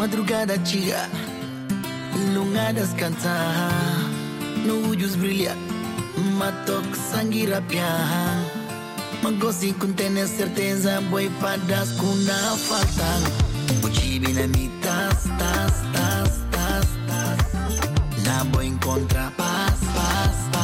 Madrugada 0.00 0.56
chega, 0.64 1.10
lungadas 2.32 2.94
cantar, 2.94 3.70
no 4.64 4.88
olhos 4.88 5.14
brilha, 5.14 5.54
matok 6.38 6.96
sangira 6.96 7.60
pian. 7.68 8.46
Magosi 9.22 9.74
com 9.74 9.92
ter 9.92 10.26
certeza, 10.26 11.02
boi 11.10 11.30
padas 11.38 11.92
com 11.98 12.14
na 12.24 12.56
falta. 12.56 13.10
O 13.84 13.90
chibi 13.94 14.32
na 14.32 14.46
mi 14.46 14.70
tas, 14.80 15.24
tas, 15.38 15.82
tas, 15.92 16.30
tas. 16.50 18.24
Na 18.24 18.42
boi 18.44 18.68
encontra 18.68 19.30
paz, 19.36 19.80
paz, 19.94 20.36
paz, 20.50 20.50
paz, 20.50 20.59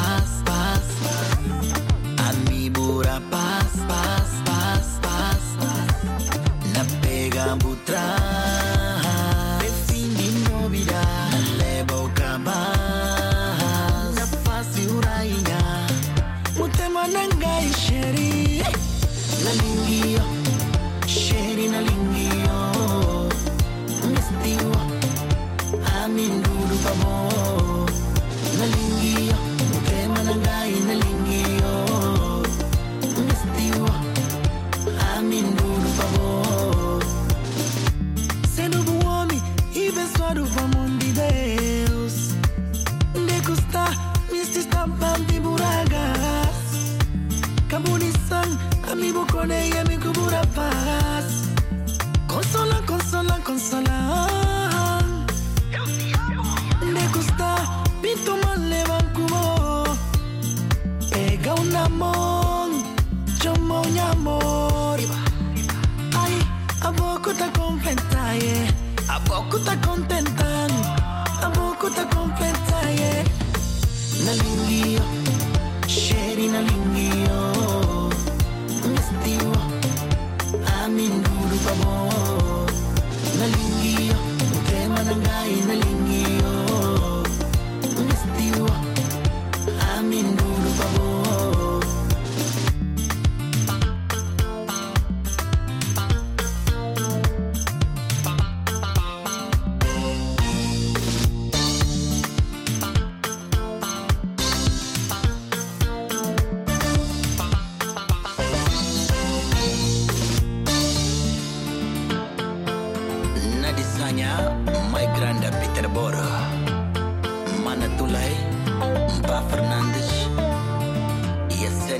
amigo 49.47 49.53
cone 49.53 49.69
e 49.69 49.79
amigo 49.79 50.13
bura 50.13 50.43
paz. 50.55 51.49
Consola, 52.27 52.83
consola, 52.87 53.41
consola. 53.45 54.27
De 56.81 57.09
custar, 57.13 57.85
pinto 58.03 58.37
mal 58.45 58.59
levan 58.59 59.13
cubo. 59.15 59.85
Pega 61.11 61.55
un 61.55 61.75
amor, 61.77 62.71
chomo 63.41 63.83
un 63.83 63.99
amor. 63.99 64.99
Ai, 66.15 66.39
a 66.81 66.93
pouco 66.93 67.33
tá 67.35 67.49
completa, 67.51 68.35
yeah. 68.41 68.75
A 69.09 69.21
pouco 69.21 69.59
tá 69.61 69.77
contenta, 69.77 70.67
a 71.43 71.51
pouco 71.51 71.91
tá 71.91 72.05
completa, 72.07 72.91
yeah. 72.91 73.25
Na 74.25 74.33
lingio, 74.33 75.03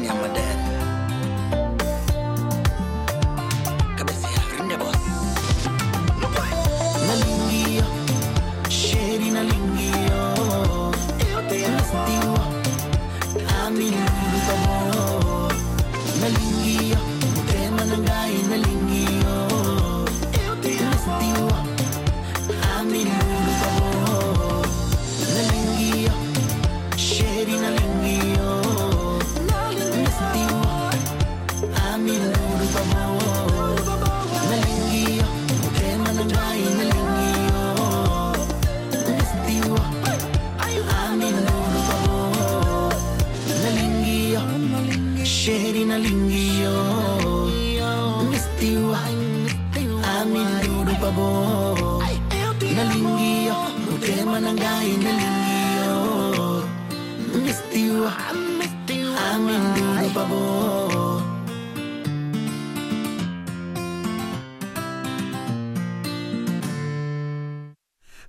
I'm 0.05 0.21
my 0.21 0.29
dad. 0.29 0.66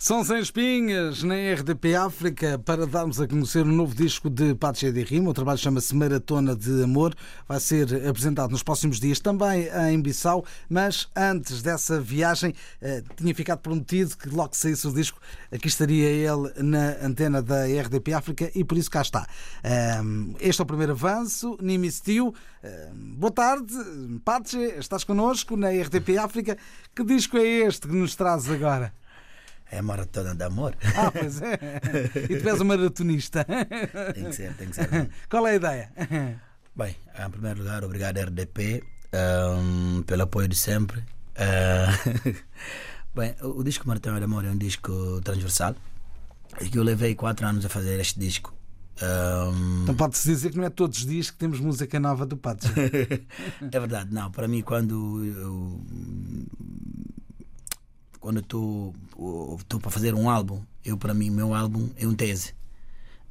São 0.07 0.23
sem 0.23 0.39
espinhas 0.39 1.21
na 1.21 1.35
RDP 1.35 1.93
África 1.93 2.57
para 2.57 2.87
darmos 2.87 3.19
a 3.19 3.27
conhecer 3.27 3.63
o 3.63 3.73
novo 3.73 3.93
disco 3.93 4.29
de 4.29 4.55
Patria 4.55 4.89
de 4.89 5.03
Rima. 5.03 5.31
O 5.31 5.33
trabalho 5.33 5.57
chama-se 5.57 5.93
Maratona 5.93 6.55
de 6.55 6.81
Amor. 6.81 7.13
Vai 7.45 7.59
ser 7.59 8.07
apresentado 8.07 8.51
nos 8.51 8.63
próximos 8.63 9.01
dias 9.01 9.19
também 9.19 9.67
em 9.91 10.01
Bissau. 10.01 10.45
Mas 10.69 11.09
antes 11.13 11.61
dessa 11.61 11.99
viagem, 11.99 12.53
eh, 12.81 13.03
tinha 13.17 13.35
ficado 13.35 13.59
prometido 13.59 14.15
que 14.15 14.29
logo 14.29 14.51
que 14.51 14.55
saísse 14.55 14.87
o 14.87 14.93
disco, 14.93 15.19
aqui 15.51 15.67
estaria 15.67 16.07
ele 16.07 16.53
na 16.63 17.05
antena 17.05 17.41
da 17.41 17.65
RDP 17.65 18.13
África 18.13 18.49
e 18.55 18.63
por 18.63 18.77
isso 18.77 18.89
cá 18.89 19.01
está. 19.01 19.27
Este 20.39 20.61
é 20.61 20.63
o 20.63 20.65
primeiro 20.65 20.93
avanço. 20.93 21.57
Nimi. 21.61 21.89
Ahm, 21.89 23.15
Boa 23.17 23.31
tarde, 23.31 23.73
Patria. 24.23 24.79
Estás 24.79 25.03
connosco 25.03 25.57
na 25.57 25.67
RDP 25.67 26.17
África. 26.17 26.57
Que 26.95 27.03
disco 27.03 27.35
é 27.35 27.43
este 27.43 27.89
que 27.89 27.93
nos 27.93 28.15
trazes 28.15 28.49
agora? 28.49 28.93
É 29.69 29.81
maratona 29.81 30.33
de 30.33 30.43
amor. 30.43 30.75
Ah, 30.95 31.11
pois 31.11 31.41
é. 31.41 31.57
E 32.29 32.39
tu 32.39 32.47
és 32.49 32.61
um 32.61 32.65
maratonista. 32.65 33.45
Tem 34.13 34.23
que 34.25 34.33
ser, 34.33 34.53
tem 34.53 34.69
que 34.69 34.75
ser. 34.75 35.09
Qual 35.29 35.45
é 35.45 35.51
a 35.51 35.55
ideia? 35.55 35.91
Bem, 36.75 36.95
em 37.19 37.29
primeiro 37.29 37.59
lugar, 37.59 37.83
obrigado 37.83 38.17
RDP 38.17 38.83
ehm, 39.11 40.01
pelo 40.03 40.23
apoio 40.23 40.47
de 40.47 40.55
sempre. 40.55 41.03
Eh, 41.35 41.87
bem, 43.13 43.35
o, 43.41 43.59
o 43.59 43.63
disco 43.63 43.87
Maratona 43.87 44.19
de 44.19 44.23
Amor 44.23 44.45
é 44.45 44.49
um 44.49 44.57
disco 44.57 45.19
transversal 45.23 45.75
e 46.61 46.69
que 46.69 46.77
eu 46.77 46.83
levei 46.83 47.13
quatro 47.15 47.45
anos 47.45 47.65
a 47.65 47.69
fazer 47.69 47.99
este 47.99 48.19
disco. 48.19 48.53
Ehm, 49.01 49.83
Então 49.83 49.95
pode-se 49.95 50.27
dizer 50.27 50.49
que 50.51 50.57
não 50.57 50.63
é 50.63 50.69
todos 50.69 50.99
os 50.99 51.05
dias 51.05 51.29
que 51.29 51.37
temos 51.37 51.59
música 51.59 51.99
nova 51.99 52.25
do 52.25 52.37
Patos. 52.37 52.69
é 53.69 53.79
verdade, 53.79 54.13
não. 54.13 54.31
Para 54.31 54.47
mim, 54.47 54.61
quando 54.61 55.25
eu 55.25 55.81
quando 58.27 58.41
estou 58.41 58.93
para 59.79 59.89
fazer 59.89 60.13
um 60.13 60.29
álbum, 60.29 60.61
eu 60.83 60.97
para 60.97 61.13
mim 61.13 61.29
meu 61.29 61.53
álbum 61.53 61.89
é 61.95 62.05
um 62.05 62.13
tese. 62.13 62.53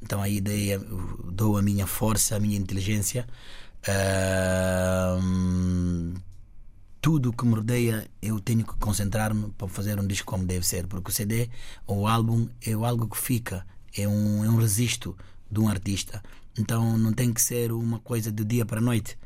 Então 0.00 0.22
aí 0.22 0.40
daí 0.40 0.70
dou 1.30 1.58
a 1.58 1.62
minha 1.62 1.86
força, 1.86 2.34
a 2.34 2.40
minha 2.40 2.56
inteligência, 2.56 3.26
ahm, 3.86 6.14
tudo 6.98 7.30
que 7.30 7.44
me 7.44 7.56
rodeia 7.56 8.08
eu 8.22 8.40
tenho 8.40 8.64
que 8.64 8.74
concentrar-me 8.78 9.50
para 9.50 9.68
fazer 9.68 10.00
um 10.00 10.06
disco 10.06 10.28
como 10.28 10.46
deve 10.46 10.66
ser, 10.66 10.86
porque 10.86 11.10
o 11.10 11.12
CD 11.12 11.50
ou 11.86 11.98
o 11.98 12.06
álbum 12.06 12.48
é 12.66 12.72
algo 12.72 13.06
que 13.06 13.18
fica, 13.18 13.66
é 13.94 14.08
um, 14.08 14.46
é 14.46 14.48
um 14.48 14.56
registro 14.56 15.14
de 15.50 15.60
um 15.60 15.68
artista. 15.68 16.22
Então 16.58 16.96
não 16.96 17.12
tem 17.12 17.34
que 17.34 17.42
ser 17.42 17.70
uma 17.70 17.98
coisa 17.98 18.32
de 18.32 18.42
dia 18.46 18.64
para 18.64 18.80
noite. 18.80 19.18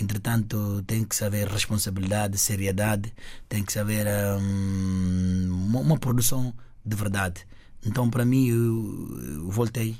Entretanto, 0.00 0.82
tem 0.86 1.04
que 1.04 1.14
saber 1.14 1.46
responsabilidade, 1.46 2.38
seriedade, 2.38 3.12
tem 3.48 3.62
que 3.62 3.72
saber 3.72 4.06
um, 4.40 5.76
uma, 5.78 5.98
produção 5.98 6.54
de 6.84 6.96
verdade. 6.96 7.46
Então, 7.84 8.08
para 8.08 8.24
mim, 8.24 8.48
eu, 8.48 9.20
eu 9.22 9.50
voltei 9.50 9.96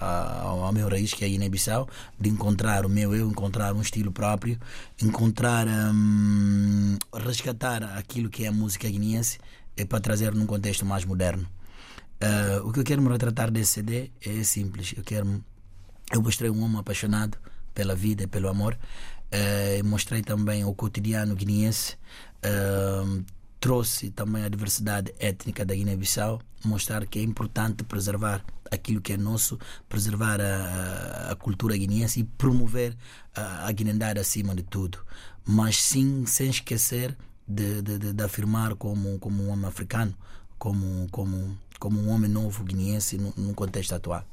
ao 0.00 0.72
meu 0.72 0.88
raiz, 0.88 1.14
que 1.14 1.24
é 1.24 1.28
a 1.28 1.30
Guiné-Bissau, 1.30 1.88
de 2.18 2.28
encontrar 2.28 2.84
o 2.84 2.88
meu 2.88 3.14
eu, 3.14 3.30
encontrar 3.30 3.72
um 3.72 3.80
estilo 3.80 4.10
próprio, 4.10 4.58
encontrar, 5.00 5.66
um, 5.68 6.98
resgatar 7.14 7.84
aquilo 7.96 8.28
que 8.28 8.44
é 8.44 8.48
a 8.48 8.52
música 8.52 8.88
guineense 8.88 9.38
e 9.76 9.84
para 9.84 10.00
trazer 10.00 10.34
num 10.34 10.46
contexto 10.46 10.84
mais 10.84 11.04
moderno. 11.04 11.46
Uh, 12.20 12.66
o 12.66 12.72
que 12.72 12.80
eu 12.80 12.84
quero 12.84 13.02
me 13.02 13.08
retratar 13.08 13.50
desse 13.50 13.72
CD 13.72 14.10
é 14.20 14.42
simples. 14.42 14.94
Eu 14.96 15.04
quero, 15.04 15.44
eu 16.12 16.22
mostrei 16.22 16.50
um 16.50 16.62
homem 16.62 16.78
apaixonado 16.80 17.38
pela 17.74 17.94
vida 17.94 18.26
pelo 18.28 18.48
amor. 18.48 18.78
Uh, 19.34 19.84
mostrei 19.84 20.22
também 20.22 20.64
o 20.64 20.72
cotidiano 20.72 21.34
guineense. 21.34 21.96
Uh, 22.44 23.24
trouxe 23.58 24.10
também 24.10 24.44
a 24.44 24.48
diversidade 24.48 25.14
étnica 25.18 25.64
da 25.64 25.74
Guiné-Bissau, 25.74 26.38
mostrar 26.64 27.06
que 27.06 27.18
é 27.18 27.22
importante 27.22 27.82
preservar 27.82 28.44
aquilo 28.70 29.00
que 29.00 29.14
é 29.14 29.16
nosso, 29.16 29.58
preservar 29.88 30.38
a, 30.38 31.30
a 31.32 31.34
cultura 31.34 31.74
guineense 31.74 32.20
e 32.20 32.24
promover 32.24 32.94
a, 33.34 33.66
a 33.66 33.72
guinendade 33.72 34.20
acima 34.20 34.54
de 34.54 34.62
tudo. 34.62 34.98
Mas 35.46 35.82
sim, 35.82 36.26
sem 36.26 36.50
esquecer 36.50 37.16
de, 37.48 37.80
de, 37.80 37.98
de, 37.98 38.12
de 38.12 38.24
afirmar 38.24 38.74
como, 38.74 39.18
como 39.18 39.42
um 39.42 39.50
homem 39.50 39.66
africano, 39.66 40.14
como, 40.58 41.08
como, 41.10 41.58
como 41.80 41.98
um 42.00 42.10
homem 42.10 42.30
novo 42.30 42.64
guineense 42.64 43.16
no 43.16 43.54
contexto 43.54 43.94
atual. 43.94 44.26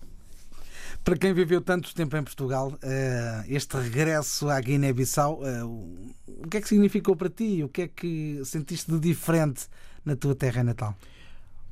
Para 1.04 1.18
quem 1.18 1.34
viveu 1.34 1.62
tanto 1.62 1.94
tempo 1.96 2.16
em 2.16 2.24
Portugal, 2.24 2.78
eh, 2.84 3.44
este 3.48 3.76
regresso 3.78 4.50
à 4.50 4.60
Guiné-Bissau, 4.62 5.42
eh, 5.44 5.64
o 5.64 6.48
que 6.50 6.58
é 6.58 6.62
que 6.62 6.68
significou 6.68 7.16
para 7.16 7.30
ti? 7.30 7.64
O 7.64 7.70
que 7.70 7.82
é 7.84 7.88
que 7.88 8.40
sentiste 8.46 8.92
de 8.92 9.00
diferente 9.00 9.68
na 10.06 10.16
tua 10.16 10.36
terra 10.36 10.64
natal? 10.64 10.96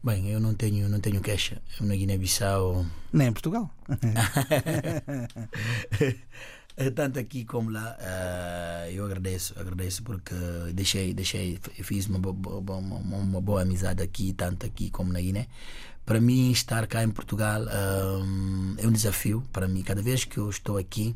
Bem, 0.03 0.31
eu 0.31 0.39
não 0.39 0.55
tenho, 0.55 0.89
não 0.89 0.99
tenho 0.99 1.21
queixa. 1.21 1.61
Na 1.81 1.95
Guiné-Bissau. 1.95 2.85
Nem 3.13 3.27
em 3.27 3.33
Portugal. 3.33 3.69
Tanto 6.95 7.19
aqui 7.19 7.43
como 7.43 7.69
lá, 7.69 7.97
uh, 7.99 8.89
eu 8.89 9.03
agradeço, 9.03 9.53
agradeço 9.59 10.01
porque 10.01 10.33
deixei, 10.73 11.13
deixei, 11.13 11.59
fiz 11.83 12.07
uma, 12.07 12.19
uma, 12.19 12.77
uma 12.77 13.41
boa 13.41 13.63
amizade 13.63 14.01
aqui, 14.01 14.31
tanto 14.31 14.65
aqui 14.65 14.89
como 14.89 15.11
na 15.11 15.19
Guiné. 15.19 15.47
Para 16.05 16.21
mim, 16.21 16.51
estar 16.51 16.87
cá 16.87 17.03
em 17.03 17.09
Portugal 17.09 17.63
um, 17.63 18.75
é 18.77 18.87
um 18.87 18.91
desafio. 18.91 19.43
Para 19.51 19.67
mim, 19.67 19.83
cada 19.83 20.01
vez 20.01 20.23
que 20.23 20.37
eu 20.37 20.49
estou 20.49 20.77
aqui, 20.77 21.15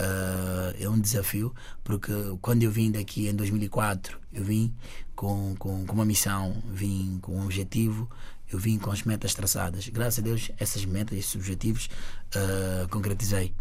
uh, 0.00 0.74
é 0.78 0.88
um 0.88 0.98
desafio, 0.98 1.54
porque 1.82 2.12
quando 2.42 2.64
eu 2.64 2.70
vim 2.70 2.90
daqui 2.90 3.28
em 3.28 3.34
2004, 3.34 4.18
eu 4.32 4.44
vim 4.44 4.74
com, 5.14 5.54
com, 5.56 5.86
com 5.86 5.94
uma 5.94 6.04
missão, 6.04 6.62
vim 6.66 7.18
com 7.22 7.36
um 7.36 7.44
objetivo, 7.44 8.10
eu 8.52 8.58
vim 8.58 8.78
com 8.78 8.90
as 8.90 9.02
metas 9.04 9.32
traçadas. 9.32 9.88
Graças 9.88 10.18
a 10.18 10.22
Deus, 10.22 10.50
essas 10.58 10.84
metas, 10.84 11.16
esses 11.16 11.34
objetivos, 11.34 11.88
uh, 12.34 12.88
concretizei. 12.88 13.54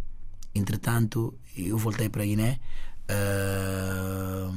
Entretanto, 0.55 1.33
eu 1.57 1.77
voltei 1.77 2.09
para 2.09 2.23
a 2.23 2.25
Guiné 2.25 2.59
uh, 3.09 4.51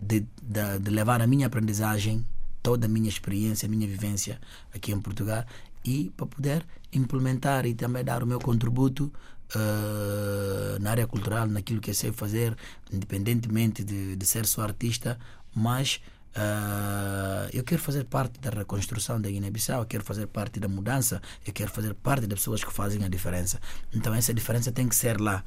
de, 0.00 0.20
de, 0.42 0.78
de 0.80 0.90
levar 0.90 1.20
a 1.20 1.26
minha 1.26 1.46
aprendizagem 1.46 2.26
toda 2.62 2.86
a 2.86 2.88
minha 2.88 3.08
experiência, 3.08 3.66
a 3.66 3.68
minha 3.68 3.86
vivência 3.86 4.40
aqui 4.74 4.92
em 4.92 5.00
Portugal 5.00 5.44
e 5.84 6.12
para 6.16 6.26
poder 6.26 6.64
implementar 6.92 7.66
e 7.66 7.74
também 7.74 8.04
dar 8.04 8.22
o 8.22 8.26
meu 8.26 8.38
contributo 8.38 9.12
uh, 9.54 10.78
na 10.80 10.90
área 10.90 11.06
cultural, 11.06 11.46
naquilo 11.46 11.80
que 11.80 11.90
eu 11.90 11.94
sei 11.94 12.12
fazer, 12.12 12.56
independentemente 12.92 13.82
de, 13.82 14.16
de 14.16 14.26
ser 14.26 14.46
só 14.46 14.62
artista, 14.62 15.18
mas 15.54 16.00
uh, 16.36 17.48
eu 17.52 17.62
quero 17.64 17.80
fazer 17.80 18.04
parte 18.04 18.40
da 18.40 18.50
reconstrução 18.50 19.20
da 19.20 19.30
Guiné-Bissau, 19.30 19.80
eu 19.80 19.86
quero 19.86 20.04
fazer 20.04 20.26
parte 20.26 20.58
da 20.60 20.68
mudança, 20.68 21.20
eu 21.46 21.52
quero 21.52 21.70
fazer 21.70 21.94
parte 21.94 22.26
das 22.26 22.38
pessoas 22.38 22.64
que 22.64 22.72
fazem 22.72 23.04
a 23.04 23.08
diferença. 23.08 23.60
Então 23.92 24.14
essa 24.14 24.32
diferença 24.32 24.72
tem 24.72 24.88
que 24.88 24.96
ser 24.96 25.20
lá. 25.20 25.44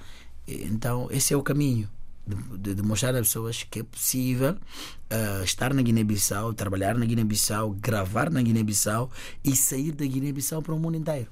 Então 0.48 1.08
esse 1.12 1.34
é 1.34 1.38
o 1.38 1.44
caminho 1.44 1.90
de, 2.28 2.74
de, 2.74 2.82
mostrar 2.82 3.16
às 3.16 3.28
pessoas 3.28 3.64
que 3.64 3.80
é 3.80 3.84
possível 3.84 4.52
uh, 4.54 5.44
estar 5.44 5.74
na 5.74 5.82
Guiné-Bissau, 5.82 6.54
trabalhar 6.54 6.96
na 6.96 7.06
Guiné-Bissau, 7.06 7.72
gravar 7.72 8.30
na 8.30 8.42
Guiné-Bissau 8.42 9.12
e 9.44 9.56
sair 9.56 9.92
da 9.92 10.06
Guiné-Bissau 10.06 10.62
para 10.62 10.74
o 10.74 10.80
mundo 10.80 10.98
inteiro. 10.98 11.30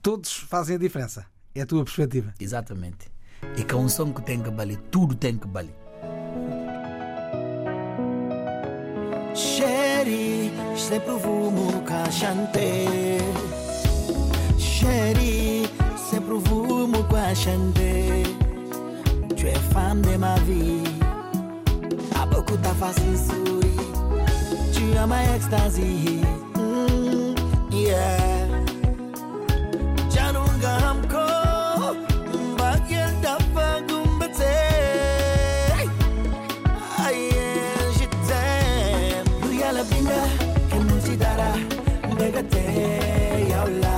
Todos 0.00 0.32
fazem 0.32 0.76
a 0.76 0.78
diferença. 0.78 1.26
É 1.54 1.62
a 1.62 1.66
tua 1.66 1.84
perspectiva. 1.84 2.32
Exatamente. 2.38 3.10
E 3.56 3.64
com 3.64 3.78
um 3.78 3.88
som 3.88 4.12
que 4.12 4.22
tem 4.22 4.42
que 4.42 4.50
valer, 4.50 4.78
tudo 4.90 5.14
tem 5.14 5.36
que 5.36 5.46
valer. 5.46 5.87
Chéri, 9.38 10.50
se 10.74 10.98
provumu 10.98 11.82
ca 11.84 12.08
șante 12.10 12.68
Chéri, 14.56 15.68
se 16.10 16.20
provumu 16.20 17.04
ca 17.10 17.32
șante 17.34 18.20
Tu 19.36 19.46
es 19.46 19.60
femme 19.72 20.00
de 20.00 20.16
ma 20.16 20.34
vie 20.46 20.82
A 22.20 22.26
beaucoup 22.30 22.60
ta 22.60 22.74
faci 22.78 23.16
sui 23.26 23.70
Tu 24.72 24.98
as 24.98 25.06
ma 25.06 25.18
extasie 25.34 26.20
mm, 26.54 27.34
Yeah. 27.70 28.37
hablar. 43.68 43.97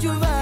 you 0.00 0.37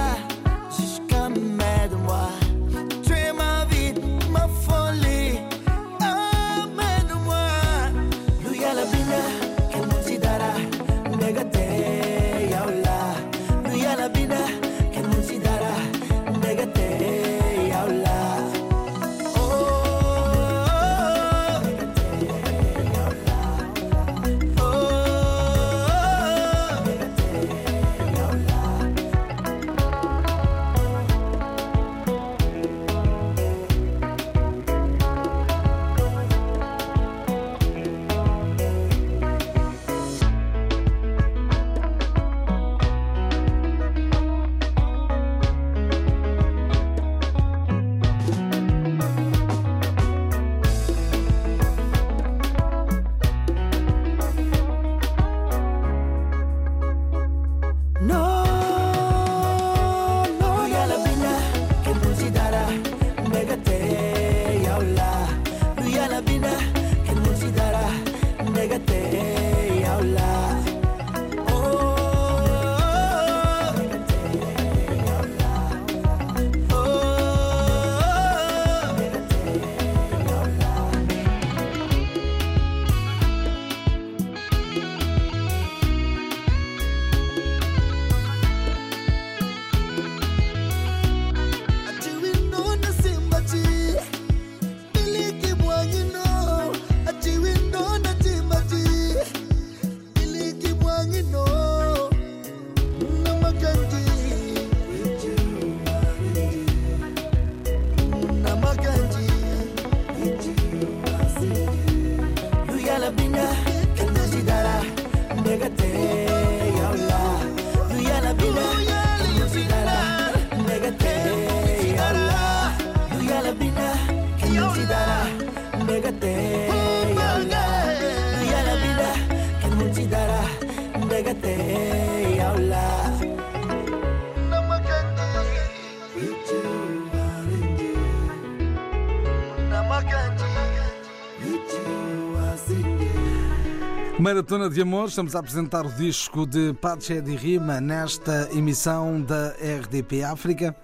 Maratona 144.26 144.68
de 144.68 144.83
Amor, 144.83 145.09
estamos 145.09 145.37
a 145.37 145.38
apresentar 145.38 145.87
o 145.87 145.92
disco 145.92 146.45
de 146.45 146.75
Padre 146.75 147.23
de 147.23 147.37
Rima 147.37 147.80
nesta 147.80 148.49
emissão 148.52 149.23
da 149.23 149.50
RDP 149.50 150.25
África. 150.25 150.75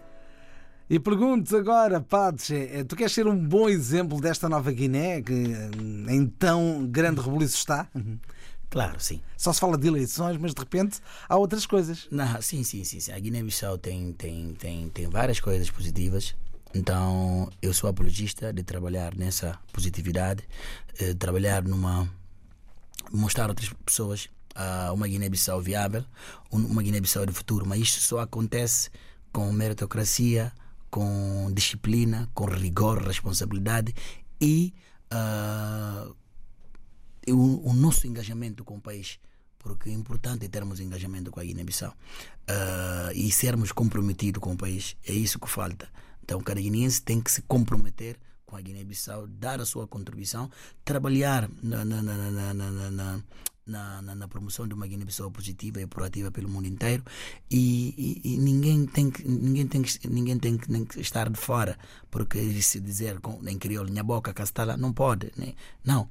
E 0.88 1.00
pergunto 1.00 1.56
agora, 1.56 2.00
Padre, 2.00 2.84
tu 2.84 2.94
queres 2.94 3.12
ser 3.12 3.26
um 3.26 3.36
bom 3.36 3.68
exemplo 3.68 4.20
desta 4.20 4.48
nova 4.48 4.70
Guiné, 4.70 5.22
que 5.22 5.34
em 6.08 6.24
tão 6.24 6.86
grande 6.86 7.20
rebuliço 7.20 7.56
está? 7.56 7.88
Claro, 8.70 9.00
sim. 9.00 9.20
Só 9.36 9.52
se 9.52 9.58
fala 9.58 9.76
de 9.76 9.88
eleições, 9.88 10.36
mas 10.36 10.54
de 10.54 10.60
repente 10.60 11.00
há 11.28 11.36
outras 11.36 11.66
coisas. 11.66 12.06
Não, 12.12 12.40
sim, 12.40 12.62
sim, 12.62 12.84
sim. 12.84 13.00
sim. 13.00 13.10
A 13.10 13.18
Guiné-Bissau 13.18 13.76
tem, 13.76 14.12
tem, 14.12 14.54
tem, 14.54 14.88
tem 14.88 15.08
várias 15.08 15.40
coisas 15.40 15.68
positivas. 15.68 16.36
Então, 16.72 17.50
eu 17.60 17.74
sou 17.74 17.90
apologista 17.90 18.52
de 18.52 18.62
trabalhar 18.62 19.16
nessa 19.16 19.58
positividade, 19.72 20.44
de 20.96 21.12
trabalhar 21.16 21.64
numa 21.64 22.08
mostrar 23.10 23.46
a 23.46 23.48
outras 23.48 23.72
pessoas 23.84 24.28
uh, 24.56 24.92
uma 24.92 25.08
Guiné-Bissau 25.08 25.60
viável, 25.60 26.04
uma 26.50 26.82
Guiné-Bissau 26.82 27.26
de 27.26 27.32
futuro. 27.32 27.66
Mas 27.66 27.80
isto 27.80 28.00
só 28.00 28.20
acontece 28.20 28.90
com 29.32 29.50
meritocracia, 29.52 30.52
com 30.90 31.50
disciplina, 31.52 32.28
com 32.34 32.44
rigor, 32.44 33.02
responsabilidade 33.02 33.94
e 34.40 34.74
uh, 35.12 36.14
o, 37.28 37.70
o, 37.70 37.72
nosso 37.72 38.06
engajamento 38.06 38.64
com 38.64 38.76
o 38.76 38.80
país. 38.80 39.18
Porque 39.58 39.88
é 39.88 39.92
importante 39.92 40.48
termos 40.48 40.80
engajamento 40.80 41.30
com 41.30 41.40
a 41.40 41.44
Guiné-Bissau 41.44 41.90
uh, 41.90 43.12
e 43.14 43.30
sermos 43.30 43.72
comprometidos 43.72 44.42
com 44.42 44.52
o 44.52 44.56
país. 44.56 44.96
É 45.06 45.12
isso 45.12 45.38
que 45.38 45.48
falta. 45.48 45.88
Então, 46.22 46.38
o 46.38 46.42
caraguinense 46.42 47.00
tem 47.00 47.20
que 47.20 47.30
se 47.30 47.42
comprometer 47.42 48.18
com 48.52 48.58
a 48.58 48.60
Guiné-Bissau, 48.60 49.26
dar 49.26 49.62
a 49.62 49.64
sua 49.64 49.88
contribuição, 49.88 50.50
trabalhar 50.84 51.48
na, 51.62 51.86
na, 51.86 52.02
na, 52.02 52.52
na, 52.52 53.22
na, 53.66 54.14
na 54.14 54.28
promoção 54.28 54.68
de 54.68 54.74
uma 54.74 54.86
Guiné-Bissau 54.86 55.30
positiva 55.30 55.80
e 55.80 55.86
proativa 55.86 56.30
pelo 56.30 56.50
mundo 56.50 56.66
inteiro 56.66 57.02
e, 57.50 58.20
e, 58.24 58.34
e, 58.34 58.36
ninguém 58.36 58.84
tem 58.84 59.10
que 59.10 59.26
ninguém 59.26 59.66
tem 59.66 59.80
que 59.80 60.06
ninguém 60.06 60.38
tem 60.38 60.58
que, 60.58 60.84
que 60.84 61.00
estar 61.00 61.30
de 61.30 61.38
fora 61.38 61.78
porque 62.10 62.60
se 62.60 62.78
dizer 62.80 63.20
com, 63.20 63.40
em 63.48 63.56
crioulo 63.56 63.88
minha 63.88 64.02
boca 64.02 64.34
castala 64.34 64.76
não 64.76 64.92
pode 64.92 65.32
né? 65.36 65.54
não 65.82 66.08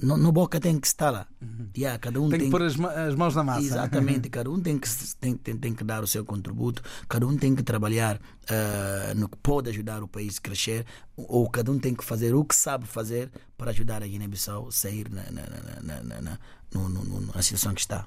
no, 0.00 0.16
no, 0.16 0.32
boca 0.32 0.58
tem 0.58 0.78
que 0.78 0.86
estar 0.86 1.10
lá. 1.10 1.26
Uhum. 1.40 1.68
Yeah, 1.76 1.98
cada 1.98 2.20
um 2.20 2.28
tem, 2.28 2.38
tem 2.38 2.48
que 2.48 2.52
pôr 2.52 2.62
as, 2.62 2.78
as, 2.78 3.14
mãos 3.14 3.34
na 3.34 3.44
massa. 3.44 3.60
Exatamente, 3.60 4.28
cada 4.30 4.50
um 4.50 4.60
tem 4.60 4.78
que, 4.78 4.88
tem, 5.20 5.36
tem, 5.36 5.56
tem, 5.56 5.74
que 5.74 5.84
dar 5.84 6.02
o 6.02 6.06
seu 6.06 6.24
contributo, 6.24 6.82
cada 7.08 7.26
um 7.26 7.36
tem 7.36 7.54
que 7.54 7.62
trabalhar 7.62 8.16
uh, 8.16 9.14
no 9.14 9.28
que 9.28 9.36
pode 9.38 9.70
ajudar 9.70 10.02
o 10.02 10.08
país 10.08 10.38
a 10.38 10.40
crescer, 10.40 10.86
ou 11.16 11.48
cada 11.50 11.70
um 11.70 11.78
tem 11.78 11.94
que 11.94 12.04
fazer 12.04 12.34
o 12.34 12.44
que 12.44 12.56
sabe 12.56 12.86
fazer 12.86 13.30
para 13.56 13.70
ajudar 13.70 14.02
a 14.02 14.06
Guiné-Bissau 14.06 14.68
a 14.68 14.72
sair 14.72 15.08
na, 15.10 15.22
na, 15.30 15.42
na, 15.82 16.02
na, 16.02 16.20
na, 16.20 16.38
no, 16.72 16.88
no, 16.88 17.20
na 17.34 17.42
situação 17.42 17.74
que 17.74 17.80
está. 17.80 18.06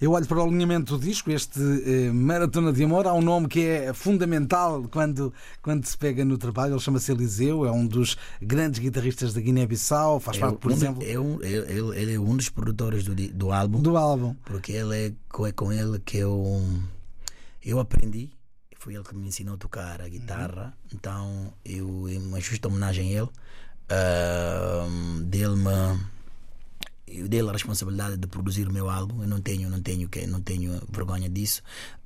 Eu 0.00 0.12
olho 0.12 0.26
para 0.26 0.38
o 0.38 0.42
alinhamento 0.42 0.96
do 0.96 1.04
disco, 1.04 1.30
este 1.30 1.60
eh, 1.60 2.10
Maratona 2.12 2.72
de 2.72 2.82
Amor. 2.82 3.06
Há 3.06 3.14
um 3.14 3.22
nome 3.22 3.46
que 3.46 3.64
é 3.64 3.92
fundamental 3.92 4.88
quando, 4.90 5.32
quando 5.62 5.86
se 5.86 5.96
pega 5.96 6.24
no 6.24 6.36
trabalho. 6.36 6.74
Ele 6.74 6.80
chama-se 6.80 7.12
Eliseu, 7.12 7.64
é 7.64 7.70
um 7.70 7.86
dos 7.86 8.16
grandes 8.40 8.80
guitarristas 8.80 9.32
da 9.32 9.40
Guiné-Bissau. 9.40 10.18
Faz 10.18 10.38
parte, 10.38 10.58
por 10.58 10.72
um, 10.72 10.74
exemplo. 10.74 11.04
É 11.06 11.18
um, 11.18 11.40
ele, 11.42 12.00
ele, 12.00 12.14
é 12.14 12.18
um 12.18 12.36
dos 12.36 12.48
produtores 12.48 13.04
do, 13.04 13.14
do 13.14 13.52
álbum. 13.52 13.80
Do 13.80 13.96
álbum. 13.96 14.34
Porque 14.44 14.72
ele 14.72 14.96
é, 14.96 15.06
é 15.06 15.52
com 15.52 15.72
ele 15.72 16.00
que 16.00 16.18
eu, 16.18 16.60
eu 17.64 17.78
aprendi. 17.78 18.30
Foi 18.76 18.94
ele 18.94 19.04
que 19.04 19.14
me 19.14 19.28
ensinou 19.28 19.54
a 19.54 19.58
tocar 19.58 20.02
a 20.02 20.08
guitarra. 20.08 20.64
Uhum. 20.64 20.90
Então, 20.96 21.54
eu, 21.64 21.88
uma 21.88 22.40
justa 22.40 22.66
homenagem 22.66 23.16
a 23.16 23.20
ele, 23.20 23.30
uh, 23.92 25.22
dele-me 25.22 26.11
eu 27.12 27.28
dei 27.28 27.40
a 27.40 27.52
responsabilidade 27.52 28.16
de 28.16 28.26
produzir 28.26 28.66
o 28.66 28.72
meu 28.72 28.88
álbum. 28.88 29.22
Eu 29.22 29.28
não 29.28 29.40
tenho, 29.40 29.68
não 29.68 29.80
tenho, 29.80 30.08
não 30.28 30.40
tenho 30.40 30.80
vergonha 30.90 31.28
disso. 31.28 31.62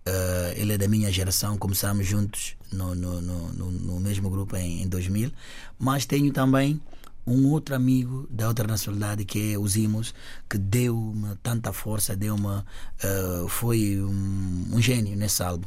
Uh, 0.07 0.53
ele 0.57 0.73
é 0.73 0.79
da 0.79 0.87
minha 0.87 1.11
geração, 1.11 1.57
começamos 1.59 2.07
juntos 2.07 2.57
no, 2.73 2.95
no, 2.95 3.21
no, 3.21 3.71
no 3.71 4.01
mesmo 4.01 4.31
grupo 4.31 4.57
em, 4.57 4.83
em, 4.83 4.89
2000. 4.89 5.33
Mas 5.79 6.07
tenho 6.07 6.33
também 6.33 6.81
um 7.27 7.49
outro 7.49 7.75
amigo 7.75 8.27
da 8.31 8.47
outra 8.47 8.67
nacionalidade 8.67 9.25
que 9.25 9.53
é 9.55 9.59
o 9.59 9.67
Zimos, 9.67 10.15
que 10.49 10.57
deu-me 10.59 11.35
tanta 11.43 11.73
força, 11.73 12.15
deu-me, 12.15 12.47
uh, 12.47 13.49
foi 13.49 14.01
um, 14.01 14.69
um 14.73 14.81
gênio 14.81 15.17
nesse 15.17 15.43
álbum. 15.43 15.67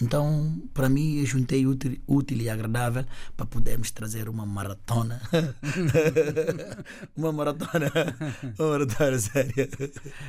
Então, 0.00 0.62
para 0.72 0.88
mim, 0.88 1.18
eu 1.18 1.26
juntei 1.26 1.66
útil, 1.66 1.98
útil 2.06 2.38
e 2.38 2.48
agradável 2.48 3.04
para 3.36 3.46
podermos 3.46 3.90
trazer 3.90 4.28
uma 4.28 4.46
maratona. 4.46 5.20
uma 7.16 7.32
maratona. 7.32 7.90
Uma 8.56 8.70
maratona 8.70 9.18
séria. 9.18 9.68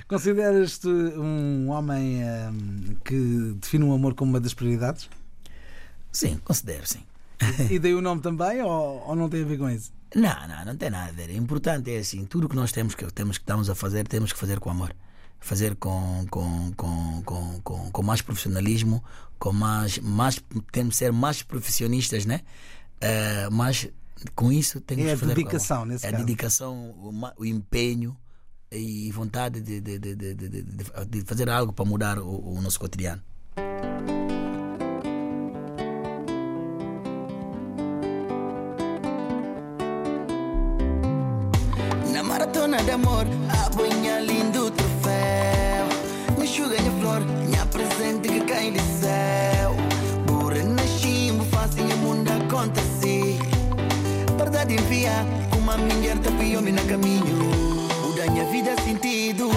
Consideras-te 0.07 0.87
um 0.87 1.69
homem 1.69 2.23
um, 2.23 2.95
que 3.05 3.53
define 3.61 3.83
o 3.83 3.93
amor 3.93 4.15
como 4.15 4.31
uma 4.31 4.39
das 4.39 4.55
prioridades? 4.55 5.07
Sim, 6.11 6.39
considero, 6.43 6.87
sim. 6.87 7.03
E 7.69 7.77
dei 7.77 7.93
o 7.93 8.01
nome 8.01 8.21
também 8.21 8.61
ou, 8.63 9.03
ou 9.07 9.15
não 9.15 9.29
tem 9.29 9.43
a 9.43 9.45
ver 9.45 9.59
com 9.59 9.69
isso? 9.69 9.91
Não, 10.15 10.47
não, 10.47 10.65
não 10.65 10.75
tem 10.75 10.89
nada 10.89 11.09
a 11.09 11.13
ver. 11.13 11.29
O 11.29 11.33
importante 11.33 11.91
é 11.93 11.99
assim: 11.99 12.25
tudo 12.25 12.49
que 12.49 12.55
nós 12.55 12.71
temos 12.71 12.95
que, 12.95 13.05
temos 13.13 13.37
que 13.37 13.43
estamos 13.43 13.69
a 13.69 13.75
fazer, 13.75 14.07
temos 14.07 14.33
que 14.33 14.39
fazer 14.39 14.59
com 14.59 14.71
amor 14.71 14.95
fazer 15.39 15.75
com, 15.75 16.25
com, 16.29 16.71
com, 16.75 17.21
com, 17.23 17.61
com, 17.61 17.91
com 17.91 18.03
mais 18.03 18.21
profissionalismo, 18.21 19.03
com 19.37 19.53
mais, 19.53 19.97
mais 19.99 20.41
temos 20.71 20.93
que 20.93 20.97
ser 20.97 21.11
mais 21.11 21.41
profissionistas, 21.41 22.25
né? 22.25 22.41
Uh, 23.01 23.51
mas 23.51 23.87
com 24.35 24.51
isso 24.51 24.81
temos 24.81 25.05
é 25.05 25.11
que 25.11 25.17
fazer 25.17 25.31
a 25.31 25.35
dedicação, 25.35 25.85
nesse 25.85 26.05
é 26.05 26.11
caso. 26.11 26.21
a 26.21 26.25
dedicação, 26.25 26.75
o, 26.91 27.13
o 27.37 27.45
empenho 27.45 28.15
e 28.71 29.11
vontade 29.11 29.61
de, 29.61 29.81
de, 29.81 29.97
de, 29.97 30.15
de, 30.15 30.33
de, 30.35 30.63
de 31.07 31.21
fazer 31.21 31.49
algo 31.49 31.73
para 31.73 31.85
mudar 31.85 32.19
o, 32.19 32.55
o 32.55 32.61
nosso 32.61 32.79
cotidiano. 32.79 33.21
Na 42.11 42.23
maratona 42.23 42.83
de 42.83 42.91
amor, 42.91 43.25
a 43.49 43.69
céu. 48.77 49.75
Por 50.27 50.53
nasci, 50.63 51.31
me 51.31 51.45
fazem 51.45 51.85
o 51.85 51.97
mundo 51.97 52.29
acontecer. 52.29 53.39
Verdade 54.37 54.75
envia, 54.75 55.25
uma 55.57 55.77
mulher 55.77 56.17
tapiou-me 56.19 56.71
no 56.71 56.83
caminho. 56.83 57.37
Muda 58.03 58.29
minha 58.31 58.45
vida 58.45 58.75
sentido. 58.83 59.49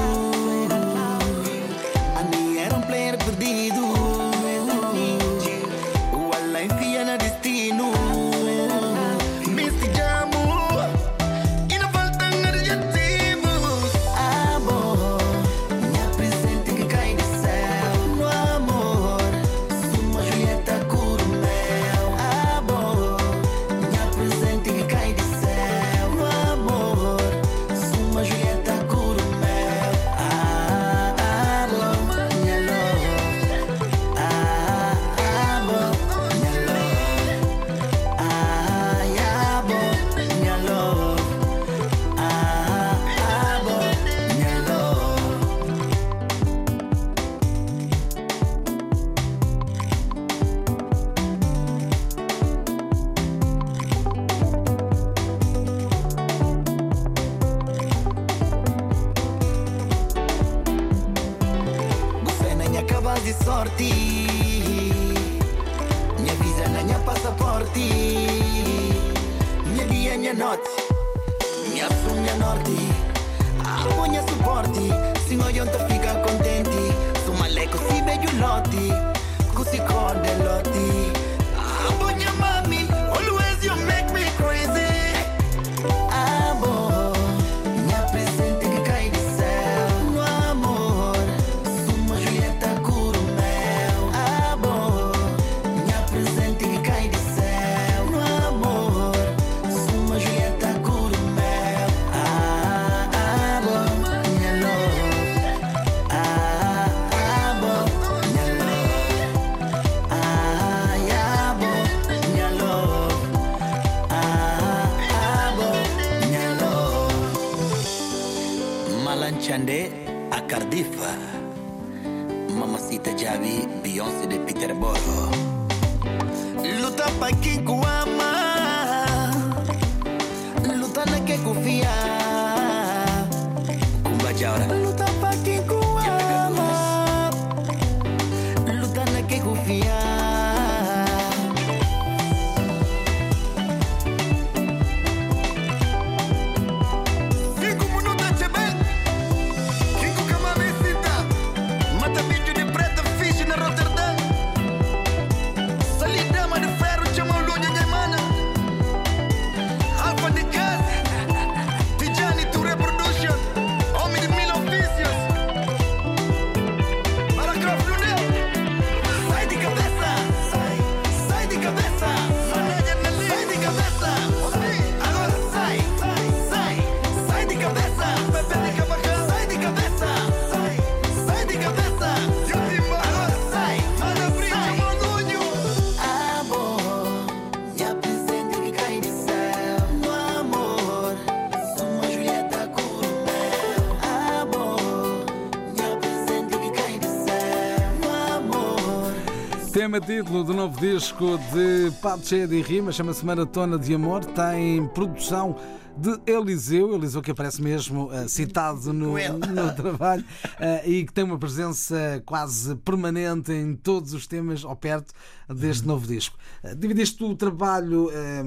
Tema 199.93 200.07
título 200.07 200.43
do 200.43 200.55
novo 200.55 200.81
disco 200.81 201.39
de 201.53 201.91
Pato 202.01 202.27
Cheia 202.27 202.49
de 202.49 202.63
Rima, 202.63 202.91
chama-se 202.91 203.27
Maratona 203.27 203.79
de 203.79 203.95
Amor, 203.95 204.25
tem 204.25 204.87
produção 204.89 205.55
de 205.95 206.19
Eliseu, 206.27 206.95
Eliseu 206.95 207.21
que 207.21 207.31
aparece 207.31 207.61
mesmo 207.61 208.11
eh, 208.11 208.27
citado 208.27 208.91
no, 208.91 209.13
no 209.13 209.75
trabalho 209.77 210.25
eh, 210.59 210.89
e 210.89 211.05
que 211.05 211.13
tem 211.13 211.23
uma 211.23 211.39
presença 211.39 212.23
quase 212.25 212.75
permanente 212.77 213.53
em 213.53 213.77
todos 213.77 214.15
os 214.15 214.27
temas 214.27 214.65
ao 214.65 214.75
perto 214.75 215.13
deste 215.47 215.87
novo 215.87 216.07
disco. 216.07 216.39
Eh, 216.63 216.75
dividiste 216.75 217.23
o 217.23 217.37
trabalho 217.37 218.11
eh, 218.15 218.43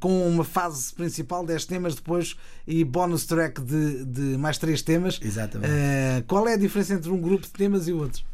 com 0.00 0.26
uma 0.26 0.42
fase 0.42 0.92
principal, 0.92 1.46
10 1.46 1.64
temas 1.64 1.94
depois 1.94 2.36
e 2.66 2.82
bonus 2.82 3.24
track 3.24 3.60
de, 3.60 4.04
de 4.04 4.36
mais 4.36 4.58
3 4.58 4.82
temas. 4.82 5.20
Exatamente. 5.22 5.72
Qual 6.26 6.48
é 6.48 6.54
a 6.54 6.58
diferença 6.58 6.94
entre 6.94 7.12
um 7.12 7.20
grupo 7.20 7.44
de 7.44 7.52
temas 7.52 7.86
e 7.86 7.92
outro? 7.92 8.24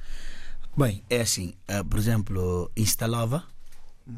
Bem, 0.77 1.03
é 1.09 1.21
assim, 1.21 1.55
ah, 1.69 1.85
por 1.85 1.99
exemplo, 1.99 2.71
Instalava, 2.77 3.45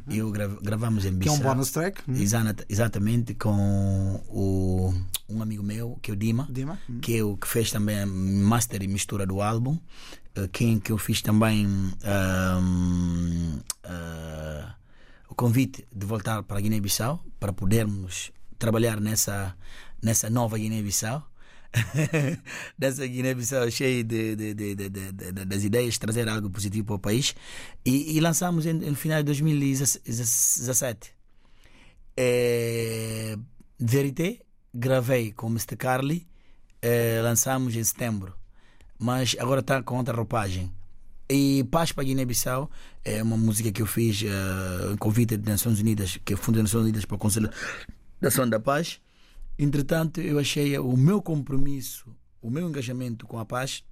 eu 0.09 0.31
gra- 0.31 0.49
gravamos 0.63 1.05
em 1.05 1.11
Uhum. 1.13 1.19
Que 1.19 1.29
é 1.29 1.33
um 1.33 1.37
Bissau. 1.37 1.53
bonus 1.55 1.71
track. 1.71 2.03
Hum. 2.09 2.15
Exata- 2.15 2.65
exatamente 2.69 3.35
com 3.35 4.21
o, 4.29 4.93
um 5.29 5.43
amigo 5.43 5.63
meu, 5.63 5.99
que 6.03 6.11
é 6.11 6.15
o 6.15 6.17
Dima, 6.17 6.47
Dima, 6.51 6.79
hum. 6.89 6.99
que 7.01 7.19
é 7.19 7.23
o 7.23 7.37
que 7.37 7.47
fez 7.47 7.71
também 7.71 8.01
a 8.01 8.07
master 8.07 8.83
e 8.83 8.89
mistura 8.89 9.27
do 9.27 9.41
álbum. 9.43 9.79
eh, 10.35 10.49
Quem 10.53 10.79
que 10.81 10.91
eu 10.93 10.99
fiz 10.99 11.21
também 11.23 11.67
ah, 13.85 14.75
o 15.29 15.35
convite 15.35 15.87
de 15.95 16.07
voltar 16.07 16.43
para 16.43 16.59
a 16.59 16.61
Guiné-Bissau 16.61 17.23
para 17.39 17.53
podermos 17.53 18.33
trabalhar 18.59 19.01
nessa, 19.01 19.55
nessa 20.03 20.31
nova 20.31 20.57
Guiné-Bissau. 20.59 21.23
dessa 22.79 23.07
Guiné-Bissau 23.07 23.71
cheia 23.71 24.03
de, 24.03 24.37
de, 24.37 24.55
de, 24.55 24.75
de, 24.75 25.33
das 25.45 25.65
ideias, 25.65 25.99
trazer 25.99 26.29
algo 26.29 26.51
positivo 26.51 26.87
para 26.87 26.97
o 26.97 26.99
país. 26.99 27.35
E, 27.85 28.17
e 28.17 28.21
lançamos 28.21 28.65
no 28.65 28.95
final 28.95 29.19
de 29.19 29.25
2017. 29.25 31.15
É, 32.17 33.37
Verité, 33.79 34.41
gravei 34.73 35.33
com 35.33 35.49
Mr. 35.49 35.77
Carly, 35.77 36.27
é, 36.81 37.21
lançamos 37.23 37.77
em 37.77 37.85
setembro, 37.85 38.35
mas 38.99 39.37
agora 39.39 39.61
está 39.61 39.83
com 39.83 39.99
outra 39.99 40.17
roupagem. 40.17 40.73
E 41.29 41.65
Paz 41.65 41.91
para 41.91 42.05
Guiné-Bissau 42.05 42.71
é 43.05 43.23
uma 43.23 43.37
música 43.37 43.73
que 43.73 43.83
eu 43.83 43.87
fiz 43.87 44.23
eh, 44.23 44.93
em 44.93 44.97
convite 44.97 45.37
das 45.37 45.55
Nações 45.55 45.81
Unidas, 45.81 46.19
que 46.25 46.33
é 46.33 46.37
o 46.37 46.39
Fundo 46.39 46.57
das 46.57 46.65
Nações 46.65 46.83
Unidas 46.85 47.05
para 47.05 47.17
a 47.17 47.19
Consolidação 47.19 48.49
da 48.49 48.61
Paz. 48.61 49.01
Entretanto, 49.59 50.21
eu 50.21 50.39
achei 50.39 50.79
o 50.79 50.97
meu 50.97 51.23
compromisso, 51.23 52.07
o 52.43 52.51
meu 52.51 52.69
engajamento 52.69 53.27
com 53.27 53.39
a 53.39 53.45
paz. 53.45 53.83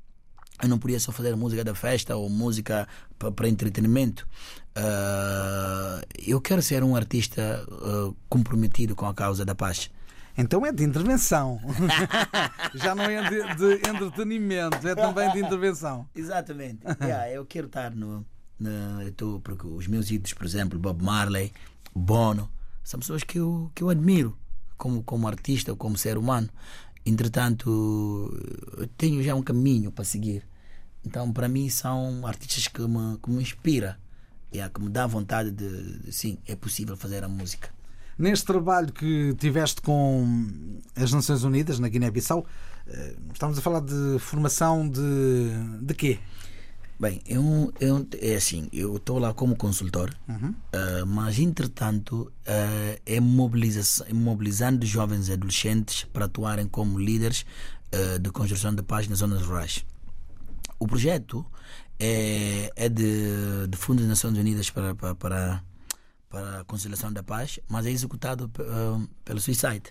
Eu 0.62 0.68
não 0.68 0.78
podia 0.78 1.00
só 1.00 1.10
fazer 1.10 1.34
música 1.34 1.64
da 1.64 1.74
festa 1.74 2.14
ou 2.16 2.28
música 2.30 2.86
pa- 3.18 3.32
para 3.32 3.48
entretenimento. 3.48 4.26
Ah, 4.76 6.00
eu 6.26 6.40
quero 6.40 6.62
ser 6.62 6.82
um 6.84 6.94
artista 6.94 7.64
ah, 7.70 8.12
comprometido 8.28 8.94
com 8.94 9.06
a 9.06 9.14
causa 9.14 9.44
da 9.44 9.54
paz. 9.54 9.90
Então 10.36 10.64
é 10.66 10.72
de 10.72 10.84
intervenção. 10.84 11.60
Já 12.74 12.94
não 12.94 13.04
é 13.04 13.28
de, 13.28 13.54
de 13.56 13.88
entretenimento, 13.88 14.86
é 14.86 14.94
também 14.94 15.30
de 15.32 15.38
intervenção. 15.40 16.06
Exatamente. 16.14 16.80
Yeah, 17.00 17.30
eu 17.30 17.44
quero 17.46 17.66
estar 17.66 17.90
no. 17.94 18.24
no 18.58 19.02
eu 19.02 19.12
tô, 19.12 19.40
porque 19.40 19.66
os 19.66 19.86
meus 19.86 20.10
ídolos, 20.10 20.32
por 20.34 20.44
exemplo, 20.46 20.78
Bob 20.78 21.02
Marley, 21.02 21.52
Bono, 21.94 22.50
são 22.82 22.98
pessoas 23.00 23.22
que 23.22 23.38
eu, 23.38 23.70
que 23.74 23.82
eu 23.82 23.88
admiro 23.90 24.36
como, 24.76 25.02
como 25.02 25.26
artista 25.28 25.70
ou 25.70 25.76
como 25.76 25.96
ser 25.96 26.18
humano. 26.18 26.48
Entretanto, 27.06 27.68
eu 28.78 28.86
tenho 28.96 29.22
já 29.22 29.34
um 29.34 29.42
caminho 29.42 29.92
para 29.92 30.04
seguir. 30.04 30.42
Então, 31.04 31.32
para 31.32 31.48
mim, 31.48 31.68
são 31.68 32.26
artistas 32.26 32.66
que 32.68 32.80
me, 32.82 33.18
que 33.18 33.30
me 33.30 33.42
inspiram. 33.42 33.94
Yeah, 34.52 34.72
que 34.72 34.80
me 34.80 34.88
dá 34.88 35.06
vontade 35.06 35.50
de, 35.50 35.98
de, 35.98 36.12
sim, 36.12 36.38
é 36.46 36.54
possível 36.54 36.96
fazer 36.96 37.24
a 37.24 37.28
música. 37.28 37.70
Neste 38.16 38.46
trabalho 38.46 38.92
que 38.92 39.34
tiveste 39.34 39.82
com 39.82 40.80
as 40.94 41.12
Nações 41.12 41.42
Unidas 41.42 41.80
na 41.80 41.88
Guiné-Bissau, 41.88 42.46
eh, 42.86 43.16
estamos 43.32 43.58
a 43.58 43.60
falar 43.60 43.80
de 43.80 44.18
formação 44.20 44.88
de, 44.88 45.00
de 45.82 45.94
quê? 45.94 46.20
Bem, 47.04 47.20
eu, 47.26 47.70
eu, 47.80 48.08
é 48.18 48.34
assim, 48.34 48.66
eu 48.72 48.96
estou 48.96 49.18
lá 49.18 49.34
como 49.34 49.54
consultor, 49.54 50.10
ah, 50.26 51.04
mas 51.06 51.38
entretanto 51.38 52.32
ah, 52.46 52.98
é, 53.04 53.20
mobiliza 53.20 54.06
é 54.08 54.12
mobilizando 54.14 54.86
jovens 54.86 55.28
e 55.28 55.34
adolescentes 55.34 56.04
para 56.04 56.24
atuarem 56.24 56.66
como 56.66 56.98
líderes 56.98 57.44
ah, 57.92 58.16
de 58.16 58.30
construção 58.30 58.74
de 58.74 58.82
paz 58.82 59.06
nas 59.06 59.18
zonas 59.18 59.42
rurais. 59.42 59.84
O 60.78 60.86
projeto 60.86 61.44
é, 62.00 62.72
é 62.74 62.88
de, 62.88 63.66
de 63.68 63.76
Fundo 63.76 63.98
das 63.98 64.08
Nações 64.08 64.38
Unidas 64.38 64.70
para, 64.70 64.94
para, 64.94 65.14
para, 65.14 65.64
para 66.30 66.60
a 66.60 66.64
Conciliação 66.64 67.12
da 67.12 67.22
Paz, 67.22 67.60
mas 67.68 67.84
é 67.84 67.90
executado 67.90 68.50
pelo 69.26 69.40
Suicide. 69.42 69.90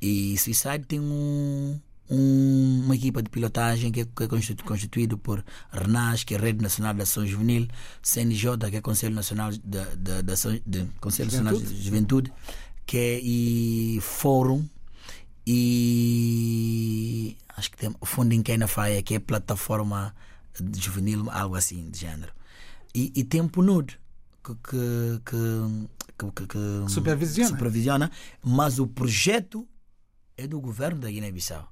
E 0.00 0.38
Suicide 0.38 0.86
tem 0.86 1.00
um, 1.00 1.78
um, 2.10 2.82
uma 2.84 2.94
equipa 2.96 3.22
de 3.22 3.28
pilotagem 3.28 3.92
que 3.92 4.00
é, 4.00 4.04
que 4.04 4.22
é 4.24 4.26
constitu- 4.28 4.64
constituído 4.64 5.18
por 5.18 5.44
RNAS, 5.72 6.24
que 6.24 6.34
é 6.34 6.38
Rede 6.38 6.62
Nacional 6.62 6.94
de 6.94 7.02
Ação 7.02 7.26
Juvenil, 7.26 7.68
CNJ, 8.02 8.70
que 8.70 8.76
é 8.76 8.80
Conselho 8.80 9.14
Nacional 9.14 9.50
de, 9.50 9.58
de, 9.58 10.22
de, 10.22 10.32
Ação- 10.32 10.60
de 10.66 10.86
Conselho 11.00 11.30
Nacional 11.30 11.56
de 11.58 11.82
Juventude, 11.82 12.32
que 12.86 12.96
é 12.96 13.20
e 13.22 13.98
Fórum 14.00 14.66
e 15.46 17.36
acho 17.56 17.70
que 17.70 17.76
tem 17.76 17.94
o 18.00 18.06
Fundo 18.06 18.32
em 18.34 18.42
Kena 18.42 18.66
Faia, 18.66 19.02
que 19.02 19.14
é 19.14 19.18
plataforma 19.18 20.14
de 20.60 20.80
juvenil, 20.80 21.28
algo 21.30 21.54
assim 21.56 21.88
de 21.90 21.98
género. 22.00 22.32
E, 22.94 23.12
e 23.14 23.24
tem 23.24 23.40
o 23.40 23.48
PNUD, 23.48 23.98
que, 24.44 24.54
que, 24.54 25.20
que, 26.18 26.30
que, 26.32 26.46
que 26.46 26.90
Supervisiona. 26.92 27.48
supervisiona, 27.50 28.10
mas 28.42 28.78
o 28.78 28.86
projeto 28.86 29.66
é 30.36 30.46
do 30.46 30.60
governo 30.60 31.00
da 31.00 31.10
Guiné-Bissau. 31.10 31.68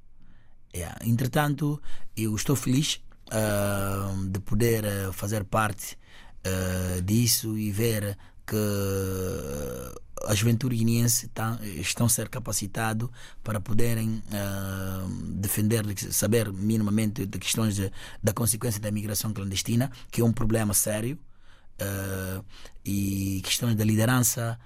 É, 0.82 0.94
Entretanto, 1.04 1.80
eu 2.16 2.34
estou 2.34 2.54
feliz 2.56 3.00
ah, 3.30 4.12
de 4.28 4.40
poder 4.40 4.84
ah, 4.86 5.12
fazer 5.12 5.44
parte 5.44 5.96
ah, 6.44 7.00
disso 7.02 7.56
e 7.56 7.70
ver 7.70 8.16
que 8.46 8.56
a 10.28 10.34
juventude 10.34 10.76
guineense 10.76 11.28
tá, 11.28 11.58
estão 11.62 12.06
a 12.06 12.08
ser 12.08 12.28
capacitados 12.28 13.08
para 13.42 13.60
poderem 13.60 14.22
ah, 14.32 15.06
defender, 15.34 15.84
saber 16.12 16.52
minimamente 16.52 17.26
de 17.26 17.38
questões 17.38 17.76
de- 17.76 17.92
da 18.22 18.32
consequência 18.32 18.80
da 18.80 18.90
migração 18.90 19.32
clandestina, 19.32 19.90
que 20.10 20.20
é 20.20 20.24
um 20.24 20.32
problema 20.32 20.74
sério, 20.74 21.18
e 22.84 23.42
questões 23.44 23.74
da 23.76 23.84
liderança, 23.84 24.58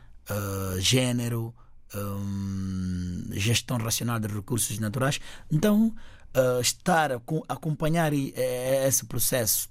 género, 0.79 1.53
hum, 1.94 3.24
gestão 3.33 3.76
racional 3.79 4.18
de 4.18 4.29
recursos 4.29 4.79
naturais. 4.79 5.20
Então, 5.50 5.94
ah, 6.35 6.61
estar 6.61 7.11
acompanhar 7.48 8.12
eh, 8.12 8.87
esse 8.87 9.05
processo, 9.07 9.68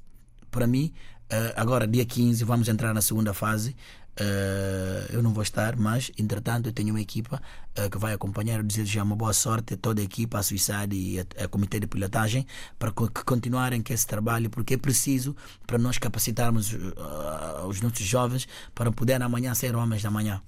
para 0.52 0.68
mim, 0.68 0.92
ah, 1.30 1.54
agora 1.62 1.88
dia 1.88 2.06
15, 2.06 2.44
vamos 2.44 2.68
entrar 2.68 2.94
na 2.94 3.02
segunda 3.02 3.34
fase. 3.34 3.76
ah, 4.20 5.06
eu 5.10 5.24
não 5.24 5.32
vou 5.34 5.44
estar, 5.44 5.76
mas 5.78 6.12
entretanto 6.18 6.68
eu 6.68 6.74
tenho 6.74 6.90
uma 6.90 7.00
equipa 7.02 7.42
ah, 7.78 7.90
que 7.90 7.98
vai 7.98 8.14
acompanhar. 8.14 8.58
Eu 8.58 8.64
desejo 8.64 9.02
uma 9.02 9.16
boa 9.16 9.34
sorte 9.34 9.76
a 9.76 9.78
toda 9.78 10.02
a 10.02 10.04
equipa, 10.04 10.40
a 10.40 10.44
Suicide 10.44 10.96
e 10.96 11.20
a, 11.20 11.46
a 11.46 11.48
comitê 11.48 11.80
de 11.80 11.88
pilotagem 11.88 12.46
para 12.78 12.92
que 12.92 13.24
continuarem 13.26 13.82
com 13.82 13.94
esse 13.94 14.06
trabalho, 14.08 14.50
porque 14.50 14.74
é 14.74 14.78
preciso 14.78 15.36
para 15.66 15.78
nós 15.78 15.98
capacitarmos 15.98 16.76
ah, 16.98 17.66
os 17.68 17.80
nossos 17.82 18.06
jovens 18.06 18.48
para 18.76 18.92
poder 18.92 19.22
amanhã 19.22 19.54
ser 19.56 19.76
homens 19.76 20.04
da 20.04 20.12
manhã. 20.12 20.42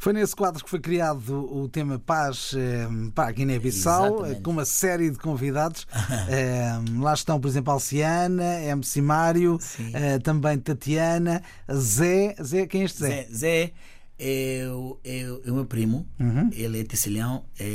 Foi 0.00 0.12
nesse 0.12 0.34
quadro 0.34 0.62
que 0.62 0.70
foi 0.70 0.78
criado 0.80 1.34
o 1.52 1.68
tema 1.68 1.98
Paz 1.98 2.52
eh, 2.56 2.86
para 3.14 3.28
a 3.28 3.32
Guiné-Bissau, 3.32 4.24
eh, 4.26 4.34
com 4.36 4.52
uma 4.52 4.64
série 4.64 5.10
de 5.10 5.18
convidados. 5.18 5.86
Eh, 6.30 6.70
lá 6.98 7.14
estão, 7.14 7.40
por 7.40 7.48
exemplo, 7.48 7.72
Alciana, 7.72 8.60
MC 8.62 9.00
Mário, 9.00 9.58
também 10.22 10.58
Tatiana, 10.58 11.42
Zé. 11.72 12.34
Zé, 12.42 12.66
quem 12.66 12.82
é 12.82 12.84
este 12.84 12.98
Zé? 13.00 13.08
Zé, 13.24 13.28
Zé 13.34 13.72
é, 14.18 14.68
o- 14.70 14.98
é, 15.04 15.30
o- 15.30 15.42
é 15.46 15.50
o 15.50 15.54
meu 15.54 15.64
primo, 15.64 16.06
ele 16.52 16.80
é 16.80 16.84
tecilhão, 16.84 17.44
é, 17.58 17.66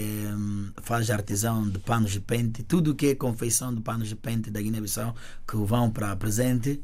faz 0.81 1.09
artesão 1.09 1.67
de 1.69 1.79
panos 1.79 2.11
de 2.11 2.19
pente, 2.19 2.63
tudo 2.63 2.93
que 2.95 3.07
é 3.07 3.15
confeição 3.15 3.73
de 3.73 3.81
panos 3.81 4.07
de 4.09 4.15
pente 4.15 4.49
da 4.51 4.61
Guiné-Bissau 4.61 5.15
que 5.47 5.55
vão 5.57 5.89
para 5.89 6.15
presente, 6.15 6.81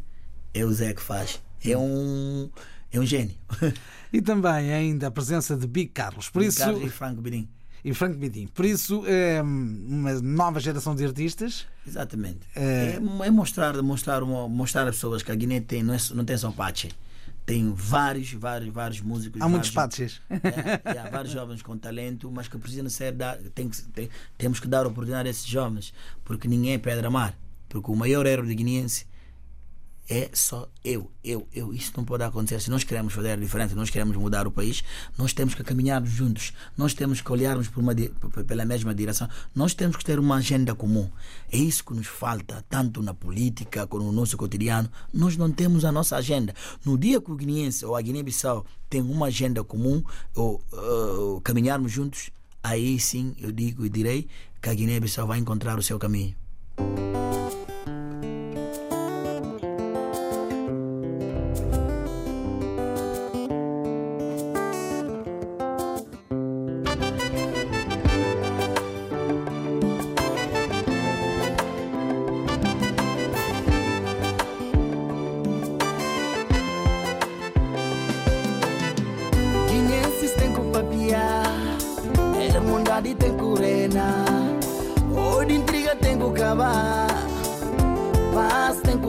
é 0.54 0.64
o 0.66 0.72
Zé 0.72 0.94
que 0.94 1.02
faz. 1.02 1.42
É 1.64 1.78
um, 1.78 2.50
é 2.92 3.00
um 3.00 3.06
gênio. 3.06 3.36
E 4.12 4.24
também 4.24 4.74
ainda 4.74 5.06
a 5.06 5.12
presença 5.12 5.56
de 5.56 5.68
Big 5.68 5.92
Carlos. 5.92 6.30
Por 6.32 6.42
isso, 6.42 6.58
Carlos 6.58 6.84
e 6.84 6.90
Franco 6.90 7.22
Bidim. 7.22 7.48
e 7.86 7.94
Frank 7.94 8.18
Bidim. 8.18 8.48
Por 8.48 8.66
isso, 8.66 9.04
eh, 9.06 9.40
uma 9.40 10.14
nova 10.20 10.60
geração 10.60 10.96
de 10.96 11.06
artistas. 11.06 11.68
Exatamente. 11.88 12.40
É. 12.56 12.98
É, 13.24 13.28
é 13.28 13.30
mostrar, 13.30 13.80
mostrar, 13.84 14.22
mostrar 14.26 14.88
às 14.88 14.96
pessoas 14.96 15.22
que 15.22 15.32
a 15.32 15.36
Guiné 15.36 15.60
tem, 15.60 15.84
não, 15.84 15.94
é, 15.94 15.98
não 16.16 16.26
tem 16.26 16.36
só 16.36 16.52
Pache. 16.52 16.90
Tem 17.46 17.72
vários, 17.72 18.32
vários, 18.34 18.74
vários 18.74 19.00
músicos. 19.02 19.40
Há 19.40 19.48
muitos 19.48 19.70
patches. 19.70 20.20
É, 20.84 20.98
há 20.98 21.08
vários 21.12 21.32
jovens 21.32 21.62
com 21.62 21.78
talento, 21.78 22.32
mas 22.32 22.48
que 22.48 22.58
precisam 22.58 22.90
ser 22.90 23.12
dar, 23.12 23.38
tem 23.54 23.70
que, 23.70 23.80
tem- 23.90 24.10
temos 24.40 24.60
que 24.60 24.68
dar 24.68 24.88
oportunidade 24.88 25.28
a 25.28 25.32
esses 25.32 25.46
jovens, 25.46 25.94
porque 26.24 26.48
ninguém 26.48 26.74
é 26.74 26.78
pedra 26.80 27.12
mar. 27.12 27.38
Porque 27.68 27.92
o 27.92 27.96
maior 27.96 28.26
erro 28.26 28.48
de 28.48 28.56
guineense 28.56 29.06
é 30.10 30.32
só 30.34 30.68
eu, 30.84 31.12
eu, 31.24 31.48
eu. 31.54 31.72
Isso 31.72 31.94
não 31.96 32.04
pode 32.04 32.24
acontecer. 32.24 32.60
Se 32.60 32.72
nós 32.72 32.84
queremos 32.84 33.14
fazer 33.14 33.40
diferente, 33.40 33.76
nós 33.76 33.92
queremos 33.92 34.18
mudar 34.18 34.48
o 34.48 34.52
país, 34.52 34.84
nós 35.16 35.34
temos 35.34 35.54
que 35.54 35.64
caminhar 35.64 36.04
juntos. 36.04 36.52
Nós 36.76 36.96
temos 36.96 37.22
que 37.22 37.32
olharmos 37.32 37.68
por 37.68 37.82
uma, 37.82 37.94
pela 38.48 38.66
mesma 38.66 38.94
direção. 38.96 39.30
Nós 39.54 39.76
temos 39.76 39.96
que 39.98 40.04
ter 40.04 40.18
uma 40.18 40.38
agenda 40.38 40.74
comum. 40.74 41.08
É 41.52 41.58
isso 41.58 41.86
que 41.86 41.94
nos 41.94 42.08
falta, 42.08 42.66
tanto 42.68 43.04
na 43.04 43.14
política 43.14 43.86
como 43.86 44.06
no 44.06 44.12
nosso 44.12 44.36
cotidiano. 44.36 44.90
Nós 45.14 45.38
não 45.38 45.52
temos 45.52 45.86
a 45.86 45.92
nossa 45.92 46.18
agenda. 46.18 46.56
No 46.84 46.98
dia 46.98 47.22
que 47.22 47.32
o 47.32 47.36
guineense 47.36 47.86
ou 47.86 47.96
a 47.96 48.02
Guiné-Bissau 48.02 48.66
tem 48.90 49.02
uma 49.02 49.28
agenda 49.28 49.64
comum, 49.64 50.04
ou 50.34 50.64
uh, 50.74 51.40
caminharmos 51.42 51.92
juntos, 51.92 52.32
aí 52.64 53.00
sim 53.00 53.36
eu 53.40 53.52
digo 53.52 53.86
e 53.86 53.90
direi 53.90 54.28
que 54.60 54.70
a 54.70 54.74
Guiné-Bissau 54.74 55.28
vai 55.28 55.38
encontrar 55.38 55.78
o 55.78 55.84
seu 55.84 56.00
caminho. 56.00 56.36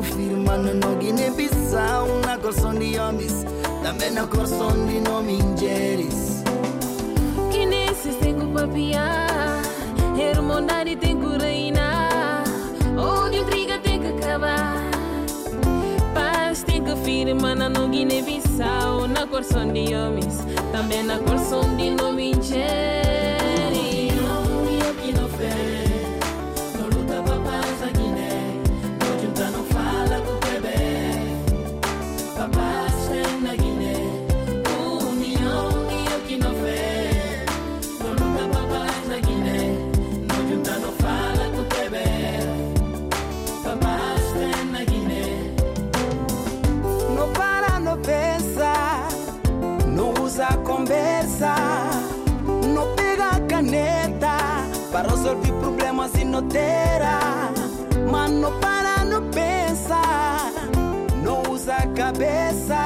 Que 0.01 0.13
firmar 0.13 0.59
no 0.59 0.97
Guiné-Bissau, 0.97 2.21
na 2.27 2.39
corção 2.39 2.75
de 2.75 2.99
homens, 2.99 3.45
também 3.83 4.11
na 4.11 4.27
corção 4.27 4.71
de 4.87 5.01
nome 5.01 5.35
Ingeris. 5.35 6.43
Guinenses 7.51 8.17
tem 8.17 8.35
que 8.35 8.47
papiar, 8.47 9.61
Hermondade 10.19 10.97
tem 10.97 11.19
que 11.19 11.39
reinar, 11.39 12.45
ódio 12.97 13.43
intriga 13.43 13.79
tem 13.79 14.01
que 14.01 14.09
acabar. 14.09 14.77
Paz 16.15 16.63
tem 16.63 16.83
que 16.83 16.97
firmar 16.97 17.57
na 17.57 17.69
no 17.69 17.89
Guiné-Bissau, 17.89 19.07
na 19.09 19.27
corção 19.27 19.71
de 19.73 19.95
homens, 19.95 20.39
também 20.73 21.03
na 21.03 21.19
corção 21.19 21.77
de 21.77 21.91
nome 21.91 22.33
Ingeri. 22.33 23.01
solteira, 56.41 57.19
mas 58.11 58.31
não 58.31 58.59
para, 58.61 59.05
não 59.05 59.23
pensa, 59.31 60.01
não 61.23 61.43
usa 61.53 61.75
a 61.75 61.87
cabeça, 61.89 62.79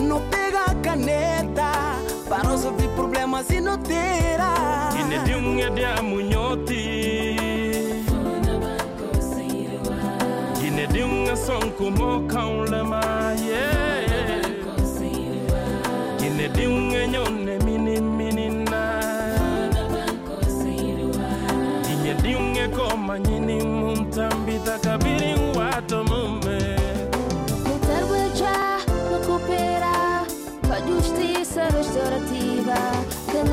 não 0.00 0.20
pega 0.28 0.72
caneta 0.82 1.72
para 2.28 2.48
resolver 2.48 2.88
problemas 2.94 3.50
e 3.50 3.60
não 3.60 3.76
terá. 3.78 4.90
E 4.98 5.02
ne 5.04 5.18
de 5.20 5.34
um 5.34 5.58
é 5.58 5.70
de 5.70 5.84
amunhoti. 5.84 7.34
E 10.62 10.86
de 10.86 11.02
um 11.02 11.28
é 11.28 11.36
som 11.36 11.58
um 11.58 11.94
yeah. 13.44 13.86
Ne 16.36 16.48
de 16.48 16.66
um 16.68 16.90
nyon 16.90 17.45
muntambita 24.16 24.78
kabiri 24.78 25.34
wato 25.58 26.04
mume 26.04 26.76
Mutarbeja, 27.66 28.78
no 29.10 29.18
coopera, 29.26 30.24
para 30.62 30.80
justiça 30.86 31.68
restaurativa. 31.68 32.76
Que 33.30 33.44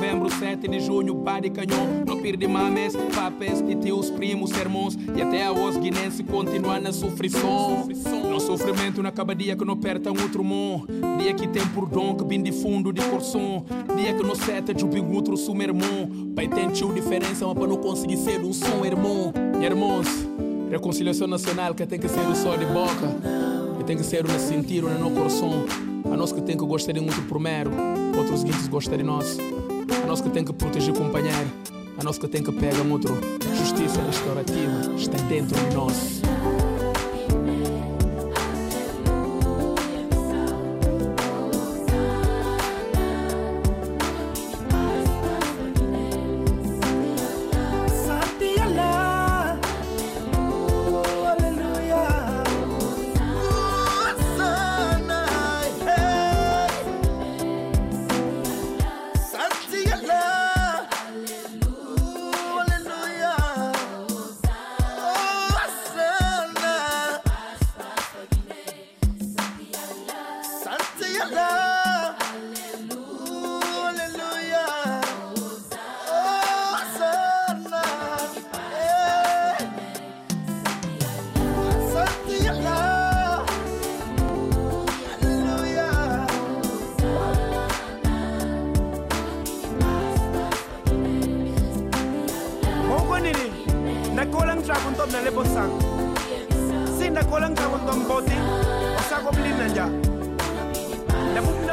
novembro, 0.00 0.30
7 0.30 0.66
de 0.66 0.80
junho, 0.80 1.14
bade 1.14 1.50
canhão. 1.50 2.02
Não 2.06 2.16
perde 2.22 2.46
mames, 2.48 2.96
papes, 3.14 3.62
e 3.68 3.74
tios, 3.74 4.10
primos, 4.10 4.50
irmãos. 4.52 4.96
E 5.14 5.20
até 5.20 5.50
os 5.50 5.76
guinense 5.76 6.24
continua 6.24 6.80
na 6.80 6.90
sofrição. 6.90 7.86
No 8.30 8.40
sofrimento, 8.40 9.02
na 9.02 9.10
dia 9.34 9.54
que 9.54 9.62
não 9.62 9.74
aperta 9.74 10.10
um 10.10 10.22
outro 10.22 10.42
mão. 10.42 10.86
Dia 11.18 11.34
que 11.34 11.46
tem 11.46 11.66
por 11.68 11.86
dom 11.86 12.14
que 12.14 12.24
vem 12.24 12.42
de 12.42 12.50
fundo 12.50 12.94
de 12.94 13.02
coração. 13.02 13.66
Dia 13.94 14.14
que 14.14 14.22
não 14.22 14.34
seta 14.34 14.72
de 14.72 14.82
um 14.86 15.12
outro 15.12 15.36
sumo 15.36 15.62
irmão. 15.62 16.08
Pai 16.34 16.48
tem 16.48 16.70
tio 16.70 16.94
diferença, 16.94 17.46
mas 17.46 17.58
para 17.58 17.66
não 17.66 17.76
conseguir 17.76 18.16
ser 18.16 18.40
um 18.40 18.54
som 18.54 18.82
irmão. 18.86 19.34
Irmãos, 19.62 20.06
reconciliação 20.70 21.26
nacional 21.26 21.74
que 21.74 21.84
tem 21.84 21.98
que 21.98 22.08
ser 22.08 22.26
o 22.26 22.34
sol 22.34 22.56
de 22.56 22.64
boca. 22.64 23.76
Que 23.76 23.84
tem 23.84 23.98
que 23.98 24.04
ser 24.04 24.24
um 24.24 24.38
sentir, 24.38 24.82
um 24.82 24.98
no 24.98 25.10
coração. 25.10 25.66
A 26.10 26.16
nós 26.16 26.32
que 26.32 26.40
tem 26.40 26.56
que 26.56 26.64
gostar 26.64 26.92
de 26.92 27.00
um 27.00 27.04
outro 27.04 27.22
primeiro. 27.24 27.70
Outros 28.16 28.42
guintes 28.42 28.66
gostam 28.66 28.96
de 28.96 29.04
nós. 29.04 29.36
Nós 30.10 30.20
que 30.20 30.28
tem 30.28 30.44
que 30.44 30.52
proteger 30.52 30.92
o 30.92 30.98
companheiro. 30.98 31.48
A 31.96 32.02
nós 32.02 32.18
que 32.18 32.26
tem 32.26 32.42
que 32.42 32.50
pegar 32.50 32.82
um 32.82 32.90
outro. 32.90 33.16
Justiça 33.56 34.02
restaurativa 34.02 34.92
está 34.96 35.16
dentro 35.28 35.56
de 35.56 35.72
nós. 35.76 36.20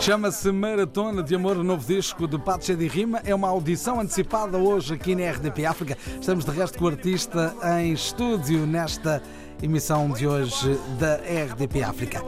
Chama-se 0.08 0.50
Maratona 0.54 1.22
de 1.22 1.36
Amor, 1.36 1.58
o 1.58 1.64
novo 1.66 1.86
disco 1.86 2.30
de 2.30 2.40
Pato 2.40 2.74
de 2.74 2.88
Rima. 2.88 3.22
É 3.26 3.36
uma 3.36 3.50
audição 3.50 4.00
antecipada 4.00 4.58
hoje 4.58 4.94
aqui 4.94 5.14
na 5.14 5.30
RDP 5.32 5.66
África. 5.66 5.98
Estamos 6.18 6.46
de 6.46 6.52
resto 6.52 6.80
com 6.80 6.86
o 6.86 6.88
artista 6.88 7.54
em 7.82 7.92
estúdio 7.92 8.66
nesta 8.66 9.22
emissão 9.62 10.10
de 10.10 10.26
hoje 10.26 10.80
da 10.98 11.16
RDP 11.16 11.84
África. 11.84 12.24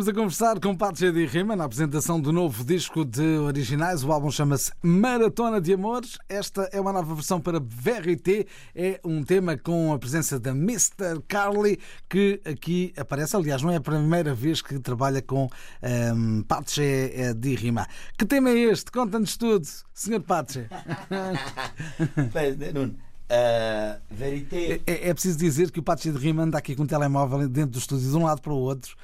Estamos 0.00 0.16
a 0.16 0.22
conversar 0.22 0.60
com 0.60 0.74
Patria 0.74 1.12
de 1.12 1.26
Rima 1.26 1.54
na 1.54 1.64
apresentação 1.64 2.18
do 2.18 2.32
novo 2.32 2.64
disco 2.64 3.04
de 3.04 3.36
originais. 3.36 4.02
O 4.02 4.10
álbum 4.10 4.30
chama-se 4.30 4.72
Maratona 4.82 5.60
de 5.60 5.74
Amores. 5.74 6.16
Esta 6.26 6.62
é 6.72 6.80
uma 6.80 6.90
nova 6.90 7.14
versão 7.14 7.38
para 7.38 7.60
Verité. 7.60 8.46
É 8.74 8.98
um 9.04 9.22
tema 9.22 9.58
com 9.58 9.92
a 9.92 9.98
presença 9.98 10.40
da 10.40 10.52
Mr. 10.52 11.20
Carly, 11.28 11.78
que 12.08 12.40
aqui 12.46 12.94
aparece. 12.96 13.36
Aliás, 13.36 13.60
não 13.60 13.70
é 13.70 13.76
a 13.76 13.80
primeira 13.82 14.32
vez 14.32 14.62
que 14.62 14.78
trabalha 14.78 15.20
com 15.20 15.50
um, 15.82 16.42
Patria 16.44 17.34
de 17.34 17.54
Rima. 17.54 17.86
Que 18.16 18.24
tema 18.24 18.48
é 18.48 18.54
este? 18.54 18.90
Conta-nos 18.90 19.36
tudo, 19.36 19.68
Sr. 19.92 20.22
Patria. 20.22 20.70
Pois, 22.32 22.56
Nuno, 22.72 22.96
uh, 23.30 24.00
Verité. 24.10 24.80
É, 24.86 25.08
é 25.08 25.14
preciso 25.14 25.38
dizer 25.38 25.70
que 25.70 25.78
o 25.78 25.82
Patria 25.82 26.12
de 26.12 26.18
Rima 26.18 26.42
anda 26.42 26.58
aqui 26.58 26.74
com 26.74 26.82
o 26.82 26.86
telemóvel 26.86 27.48
dentro 27.48 27.72
do 27.72 27.78
estúdio 27.78 28.10
de 28.10 28.16
um 28.16 28.24
lado 28.24 28.42
para 28.42 28.52
o 28.52 28.56
outro, 28.56 28.96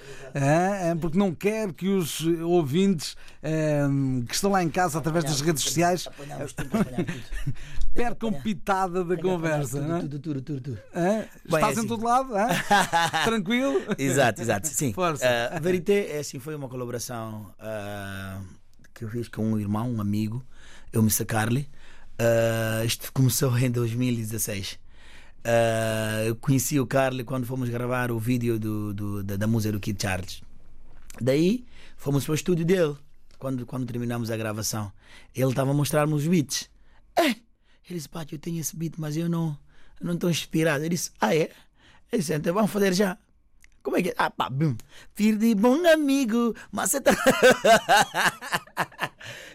porque 1.01 1.17
não 1.17 1.35
quer 1.35 1.73
que 1.73 1.89
os 1.89 2.21
ouvintes 2.43 3.17
ah, 3.43 3.89
que 4.27 4.35
estão 4.35 4.51
lá 4.51 4.63
em 4.63 4.69
casa 4.69 4.99
através 4.99 5.25
das 5.25 5.41
redes 5.41 5.63
sociais 5.63 6.09
percam 7.95 8.33
pitada 8.33 9.05
da 9.05 9.17
conversa. 9.17 9.79
é? 9.79 10.01
Tudo, 10.01 10.19
tudo, 10.19 10.43
tudo, 10.43 10.61
tudo. 10.61 10.79
Estás 11.45 11.63
é 11.63 11.67
em 11.67 11.79
assim. 11.79 11.87
todo 11.87 12.05
lado? 12.05 12.33
Tranquilo? 13.25 13.81
Exato, 13.99 14.43
exato. 14.43 14.69
Sim. 14.69 14.93
Força. 14.95 15.25
Uh, 15.25 15.57
a 15.57 15.59
Verité 15.61 16.17
é 16.17 16.19
assim, 16.19 16.39
foi 16.39 16.55
uma 16.55 16.69
colaboração 16.69 17.53
uh, 17.61 18.45
que 18.95 19.05
eu 19.05 19.09
fiz 19.09 19.29
com 19.29 19.53
um 19.53 19.59
irmão, 19.59 19.91
um 19.91 20.01
amigo, 20.01 20.45
eu, 20.93 21.01
Mr. 21.01 21.25
Carly. 21.25 21.69
Uh, 22.19 22.85
isto 22.85 23.13
começou 23.13 23.57
em 23.59 23.71
2016. 23.71 24.79
Uh, 25.45 26.27
eu 26.27 26.37
conheci 26.37 26.81
o 26.81 26.87
Carly 26.87 27.23
quando 27.25 27.47
fomos 27.47 27.69
gravar 27.69 28.11
o 28.11 28.19
vídeo 28.19 28.59
do, 28.59 28.93
do- 28.95 29.23
da, 29.23 29.37
da 29.37 29.47
música 29.47 29.73
do 29.73 29.81
Kid 29.81 30.01
Charles. 30.01 30.43
Daí 31.21 31.65
fomos 31.97 32.25
para 32.25 32.33
o 32.33 32.35
estúdio 32.35 32.65
dele 32.65 32.97
quando, 33.39 33.65
quando 33.67 33.87
terminamos 33.87 34.31
a 34.31 34.37
gravação. 34.37 34.91
Ele 35.35 35.49
estava 35.51 35.71
a 35.71 35.75
mostrar-me 35.75 36.15
os 36.15 36.27
beats. 36.27 36.69
Ele 37.19 37.37
disse, 37.89 38.09
Pátio, 38.09 38.35
eu 38.35 38.39
tenho 38.41 38.59
esse 38.61 38.75
beat, 38.77 38.95
mas 38.99 39.17
eu 39.17 39.29
não 39.29 39.57
eu 40.01 40.07
não 40.07 40.15
estou 40.15 40.29
inspirado. 40.29 40.85
Eu 40.85 40.89
disse, 40.91 41.11
ah 41.21 41.35
é? 41.35 41.51
Ele 42.13 42.19
disse, 42.21 42.35
então 42.35 42.53
vamos 42.53 42.71
fazer 42.71 42.93
já. 42.93 43.17
Como 43.87 43.97
é 43.99 44.03
que 44.03 44.09
é? 44.09 44.15
Ah, 44.19 44.29
pá, 44.31 44.51
bum. 44.51 44.75
De 45.15 45.55
bom 45.55 45.87
amigo, 45.87 46.57
mas 46.73 46.91
você 46.91 47.01
tá... 47.01 47.13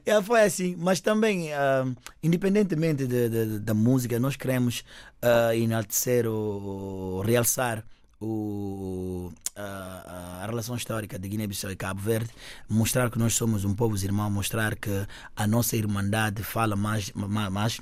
É, 0.06 0.20
foi 0.22 0.42
assim, 0.42 0.76
mas 0.80 1.00
também, 1.00 1.54
ah, 1.54 1.86
independentemente 2.24 3.06
de- 3.06 3.30
de- 3.30 3.60
da 3.60 3.74
música, 3.74 4.20
nós 4.20 4.36
queremos 4.36 4.84
ah, 5.22 5.56
enaltecer 5.56 6.26
ou 6.26 7.22
realçar 7.22 7.84
o, 8.20 9.32
a, 9.56 10.40
a 10.44 10.46
relação 10.48 10.76
histórica 10.76 11.20
de 11.20 11.28
Guiné-Bissau 11.30 11.72
e 11.72 11.76
Cabo 11.76 12.02
Verde, 12.02 12.30
mostrar 12.70 13.12
que 13.12 13.20
nós 13.20 13.34
somos 13.36 13.64
um 13.66 13.74
povo 13.76 13.96
irmão, 14.04 14.30
mostrar 14.30 14.76
que 14.76 14.90
a 15.36 15.46
nossa 15.46 15.76
irmandade 15.76 16.42
fala 16.42 16.76
mais, 16.76 17.12
ma- 17.14 17.50
mais, 17.50 17.80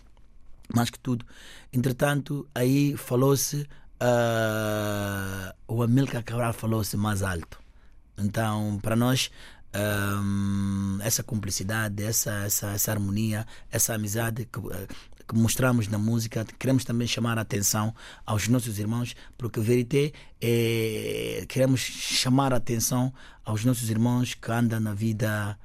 mais 0.74 0.90
que 0.90 1.00
tudo. 1.00 1.26
Entretanto, 1.72 2.46
aí 2.54 2.98
falou-se, 2.98 3.66
ah, 4.00 5.54
o 5.68 5.84
Amilcar 5.84 6.24
Cabral 6.24 6.54
falou-se 6.54 6.96
mais 6.96 7.22
alto. 7.22 7.60
Então, 8.18 8.80
para 8.82 8.96
nós, 8.96 9.32
hum, 10.22 10.98
essa 11.02 11.24
cumplicidade, 11.24 12.04
essa, 12.04 12.32
essa, 12.46 12.72
essa 12.72 12.92
harmonia, 12.92 13.46
essa 13.72 13.94
amizade 13.94 14.46
que, 14.46 14.60
eh, 14.60 14.88
que 15.28 15.36
mostramos 15.36 15.88
na 15.88 15.98
música, 15.98 16.46
queremos 16.58 16.84
também 16.84 17.08
chamar 17.08 17.38
a 17.38 17.42
atenção 17.42 17.94
aos 18.26 18.48
nossos 18.48 18.80
irmãos, 18.80 19.16
porque 19.38 19.60
Verité 19.60 20.12
é, 20.42 21.46
queremos 21.48 21.82
chamar 21.82 22.54
a 22.54 22.58
atenção 22.58 23.14
aos 23.46 23.64
nossos 23.64 23.90
irmãos 23.90 24.34
que 24.34 24.52
andam 24.52 24.80
na 24.80 24.94
vida, 24.94 25.58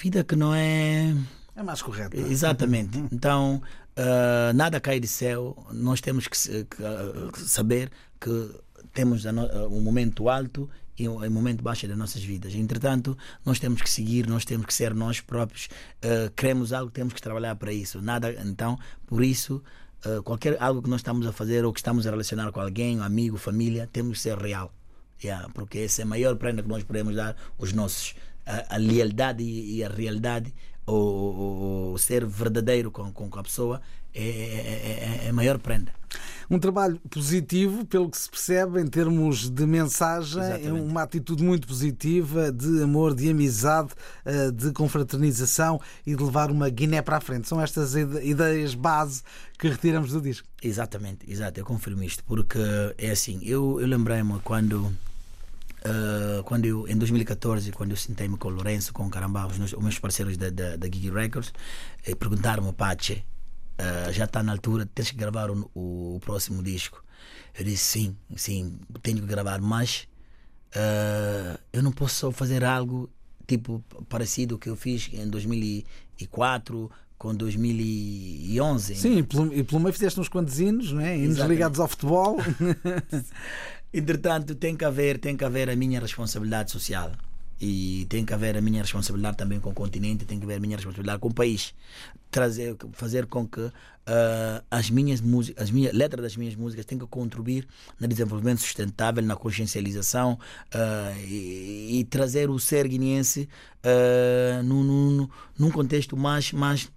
vida 0.00 0.22
que 0.22 0.36
não 0.36 0.54
é. 0.54 1.14
É 1.56 1.62
mais 1.62 1.82
correto. 1.82 2.16
Exatamente. 2.16 2.98
Então, 3.10 3.62
ah, 3.96 4.52
nada 4.54 4.80
cai 4.80 5.00
do 5.00 5.06
céu. 5.06 5.56
Nós 5.72 6.00
temos 6.00 6.28
que, 6.28 6.64
que, 6.64 6.84
ah, 6.84 7.30
saber 7.36 7.90
que 8.20 8.50
temos 8.92 9.26
ah, 9.26 9.32
um 9.70 9.80
momento 9.80 10.28
alto 10.28 10.68
e 10.98 11.08
um 11.08 11.30
momento 11.30 11.62
baixo 11.62 11.86
das 11.86 11.96
nossas 11.96 12.22
vidas. 12.22 12.54
Entretanto, 12.54 13.16
nós 13.44 13.58
temos 13.58 13.82
que 13.82 13.90
seguir, 13.90 14.26
nós 14.26 14.44
temos 14.44 14.66
que 14.66 14.72
ser 14.74 14.94
nós 14.94 15.20
próprios. 15.20 15.68
ah, 16.02 16.30
queremos 16.36 16.72
algo, 16.72 16.90
temos 16.90 17.12
que 17.12 17.20
trabalhar 17.20 17.56
para 17.56 17.72
isso. 17.72 18.00
Nada, 18.00 18.32
então, 18.44 18.78
por 19.06 19.22
isso, 19.22 19.62
ah, 20.04 20.22
qualquer 20.22 20.56
algo 20.60 20.82
que 20.82 20.90
nós 20.90 21.00
estamos 21.00 21.26
a 21.26 21.32
fazer 21.32 21.64
ou 21.64 21.72
que 21.72 21.80
estamos 21.80 22.06
a 22.06 22.10
relacionar 22.10 22.50
com 22.52 22.60
alguém, 22.60 23.00
amigo, 23.00 23.36
família, 23.36 23.88
temos 23.92 24.18
que 24.18 24.22
ser 24.22 24.38
real. 24.38 24.72
Yeah, 25.22 25.48
porque 25.54 25.78
essa 25.78 26.02
é 26.02 26.04
a 26.04 26.06
maior 26.06 26.36
prenda 26.36 26.62
que 26.62 26.68
nós 26.68 26.84
podemos 26.84 27.16
dar 27.16 27.36
aos 27.58 27.72
nossos. 27.72 28.14
A, 28.44 28.76
a 28.76 28.78
lealdade 28.78 29.42
e, 29.42 29.78
e 29.78 29.84
a 29.84 29.88
realidade, 29.88 30.54
o, 30.86 30.92
o- 30.92 31.92
o 31.92 31.98
ser 31.98 32.24
verdadeiro 32.24 32.90
com, 32.90 33.10
com 33.12 33.38
a 33.38 33.42
pessoa, 33.42 33.80
é, 34.14 34.20
é, 34.22 35.20
é- 35.22 35.26
é 35.26 35.28
a 35.28 35.32
maior 35.32 35.58
prenda. 35.58 35.92
Um 36.48 36.58
trabalho 36.60 36.98
positivo, 37.10 37.84
pelo 37.84 38.08
que 38.08 38.16
se 38.16 38.30
percebe, 38.30 38.80
em 38.80 38.86
termos 38.86 39.50
de 39.50 39.66
mensagem, 39.66 40.40
é 40.40 40.46
Exatamente. 40.60 40.80
uma 40.90 41.02
atitude 41.02 41.42
muito 41.42 41.66
positiva 41.66 42.52
de 42.52 42.82
amor, 42.82 43.14
de 43.14 43.28
amizade, 43.28 43.90
eh, 44.24 44.50
de 44.52 44.70
confraternização 44.72 45.80
e 46.06 46.14
de 46.14 46.22
levar 46.22 46.50
uma 46.50 46.68
Guiné 46.70 47.02
para 47.02 47.16
a 47.16 47.20
frente. 47.20 47.48
São 47.48 47.60
estas 47.60 47.96
ide- 47.96 48.24
ideias 48.24 48.74
base 48.74 49.22
que 49.58 49.68
retiramos 49.68 50.12
do 50.12 50.20
disco. 50.20 50.46
Exatamente, 50.62 51.28
exato, 51.30 51.58
eu 51.60 51.64
confirmo 51.66 52.02
isto, 52.04 52.22
porque 52.24 52.58
é 52.96 53.10
assim, 53.10 53.40
eu, 53.42 53.80
eu 53.80 53.86
lembrei-me 53.86 54.38
quando. 54.44 54.90
Ah, 55.86 56.42
quando 56.44 56.64
eu, 56.64 56.88
em 56.88 56.96
2014, 56.96 57.70
quando 57.72 57.92
eu 57.92 57.96
sentei-me 57.96 58.36
com 58.36 58.48
o 58.48 58.50
Lourenço, 58.50 58.92
com 58.92 59.06
o 59.06 59.10
Carambá, 59.10 59.46
os, 59.46 59.56
meus- 59.58 59.72
os 59.72 59.82
meus 59.82 59.98
parceiros 59.98 60.36
da, 60.36 60.50
da, 60.50 60.76
da 60.76 60.86
Gigi 60.86 61.10
Records, 61.10 61.52
e 62.06 62.14
perguntaram-me, 62.14 62.72
Pache, 62.72 63.24
ah, 63.78 64.10
já 64.12 64.24
está 64.24 64.42
na 64.42 64.52
altura, 64.52 64.86
tens 64.86 65.10
que 65.10 65.16
gravar 65.16 65.50
o, 65.50 65.70
o, 65.74 66.20
próximo 66.20 66.62
disco. 66.62 67.04
Eu 67.58 67.64
disse, 67.64 67.84
sim, 67.84 68.16
sim, 68.36 68.78
tenho 69.02 69.20
que 69.20 69.26
gravar, 69.26 69.60
mas 69.60 70.08
ah, 70.74 71.58
eu 71.72 71.82
não 71.82 71.92
posso 71.92 72.32
fazer 72.32 72.64
algo 72.64 73.08
tipo 73.46 73.82
parecido 74.08 74.58
que 74.58 74.68
eu 74.68 74.74
fiz 74.74 75.08
em 75.12 75.28
2004 75.28 76.90
com 77.18 77.34
2011. 77.34 78.94
Sim, 78.96 79.18
e 79.18 79.22
pelo, 79.22 79.54
e 79.54 79.62
pelo 79.62 79.80
meio 79.80 79.92
fizeste 79.92 80.20
uns 80.20 80.28
quantos 80.28 80.58
hinos, 80.58 80.92
não 80.92 81.00
é? 81.00 81.16
hinos 81.16 81.38
ligados 81.38 81.80
ao 81.80 81.88
futebol. 81.88 82.36
Entretanto, 83.92 84.54
tem 84.54 84.76
que 84.76 84.84
haver, 84.84 85.18
tem 85.18 85.36
que 85.36 85.44
haver 85.44 85.70
a 85.70 85.76
minha 85.76 86.00
responsabilidade 86.00 86.70
social. 86.70 87.12
E 87.58 88.06
tem 88.10 88.22
que 88.22 88.34
haver 88.34 88.54
a 88.56 88.60
minha 88.60 88.82
responsabilidade 88.82 89.38
também 89.38 89.58
com 89.58 89.70
o 89.70 89.74
continente, 89.74 90.26
tem 90.26 90.38
que 90.38 90.44
haver 90.44 90.56
a 90.56 90.60
minha 90.60 90.76
responsabilidade 90.76 91.20
com 91.20 91.28
o 91.28 91.34
país. 91.34 91.72
Trazer, 92.30 92.76
fazer 92.92 93.24
com 93.24 93.48
que 93.48 93.72
ah, 94.06 94.62
as 94.70 94.90
minhas 94.90 95.22
músicas, 95.22 95.64
as 95.64 95.70
minhas 95.70 95.94
letras 95.94 96.22
das 96.22 96.36
minhas 96.36 96.54
músicas 96.54 96.84
tenham 96.84 97.00
que 97.00 97.10
contribuir 97.10 97.66
no 97.98 98.06
desenvolvimento 98.06 98.60
sustentável, 98.60 99.22
na 99.22 99.34
consciencialização 99.34 100.38
ah, 100.74 101.14
e, 101.26 102.00
e 102.00 102.04
trazer 102.04 102.50
o 102.50 102.58
ser 102.58 102.86
guineense 102.86 103.48
ah, 103.82 104.62
num, 104.62 104.84
num, 104.84 105.28
num 105.58 105.70
contexto 105.70 106.16
mais, 106.16 106.52
mais 106.52 106.90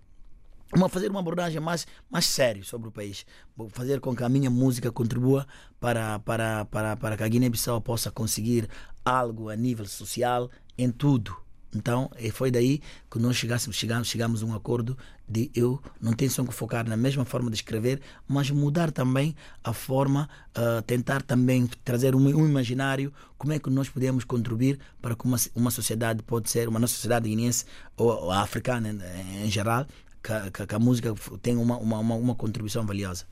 uma, 0.76 0.88
fazer 0.90 1.10
uma 1.10 1.20
abordagem 1.20 1.60
mais, 1.60 1.88
mais 2.10 2.26
séria 2.26 2.64
sobre 2.64 2.90
o 2.90 2.92
país. 2.92 3.26
Fazer 3.70 4.00
com 4.00 4.16
que 4.16 4.24
a 4.24 4.30
minha 4.30 4.50
música 4.50 4.92
contribua 4.92 5.48
para, 5.80 6.20
para, 6.20 6.66
para, 6.66 6.96
para 6.96 7.18
que 7.18 7.24
a 7.24 7.28
Guiné-Bissau 7.28 7.82
possa 7.82 8.12
conseguir 8.12 8.70
algo 9.04 9.50
a 9.50 9.56
nível 9.56 9.86
social 9.86 10.50
em 10.78 10.92
tudo. 10.92 11.36
Então, 11.76 12.10
foi 12.34 12.50
daí 12.50 12.82
que 13.12 13.20
nós 13.20 13.36
chegássemos, 13.36 13.76
chegamos, 13.78 14.08
chegamos 14.08 14.42
a 14.42 14.46
um 14.46 14.56
acordo 14.56 14.98
de 15.28 15.52
eu 15.54 15.80
não 16.02 16.14
tenho 16.14 16.32
só 16.32 16.44
que 16.44 16.52
focar 16.52 16.88
na 16.88 16.98
mesma 16.98 17.24
forma 17.26 17.52
de 17.52 17.58
escrever, 17.58 18.02
mas 18.28 18.50
mudar 18.50 18.92
também 18.92 19.36
a 19.64 19.72
forma, 19.72 20.28
ah, 20.56 20.82
tentar 20.86 21.22
também 21.22 21.68
trazer 21.84 22.16
um, 22.16 22.20
um 22.20 22.48
imaginário, 22.48 23.14
como 23.38 23.54
é 23.54 23.60
que 23.60 23.70
nós 23.70 23.88
podemos 23.88 24.24
contribuir 24.24 24.80
para 25.00 25.16
que 25.16 25.26
uma, 25.26 25.38
uma 25.56 25.70
sociedade 25.70 26.24
pode 26.24 26.50
ser, 26.50 26.68
uma 26.68 26.80
nossa 26.80 26.96
sociedade 26.96 27.30
guineense 27.30 27.66
ou, 27.96 28.08
ou 28.08 28.32
africana 28.32 28.90
em, 28.90 29.46
em 29.46 29.52
geral, 29.52 29.86
que, 30.24 30.66
que, 30.66 30.76
a- 30.76 30.80
música 30.80 31.14
tenha 31.42 31.60
uma, 31.60 31.78
uma, 31.78 32.00
uma, 32.00 32.36
contribuição 32.36 32.86
valiosa. 32.86 33.26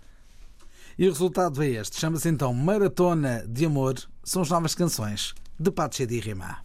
E 0.98 1.08
o 1.08 1.12
resultado 1.12 1.62
é 1.62 1.68
este. 1.68 2.00
Chama-se 2.00 2.28
então 2.30 2.54
Maratona 2.54 3.46
de 3.48 3.66
Amor. 3.66 3.96
São 4.24 4.42
as 4.42 4.50
novas 4.50 4.74
canções 4.74 5.34
de 5.60 5.72
Patche 5.72 6.06
de 6.06 6.20
Rima. 6.20 6.58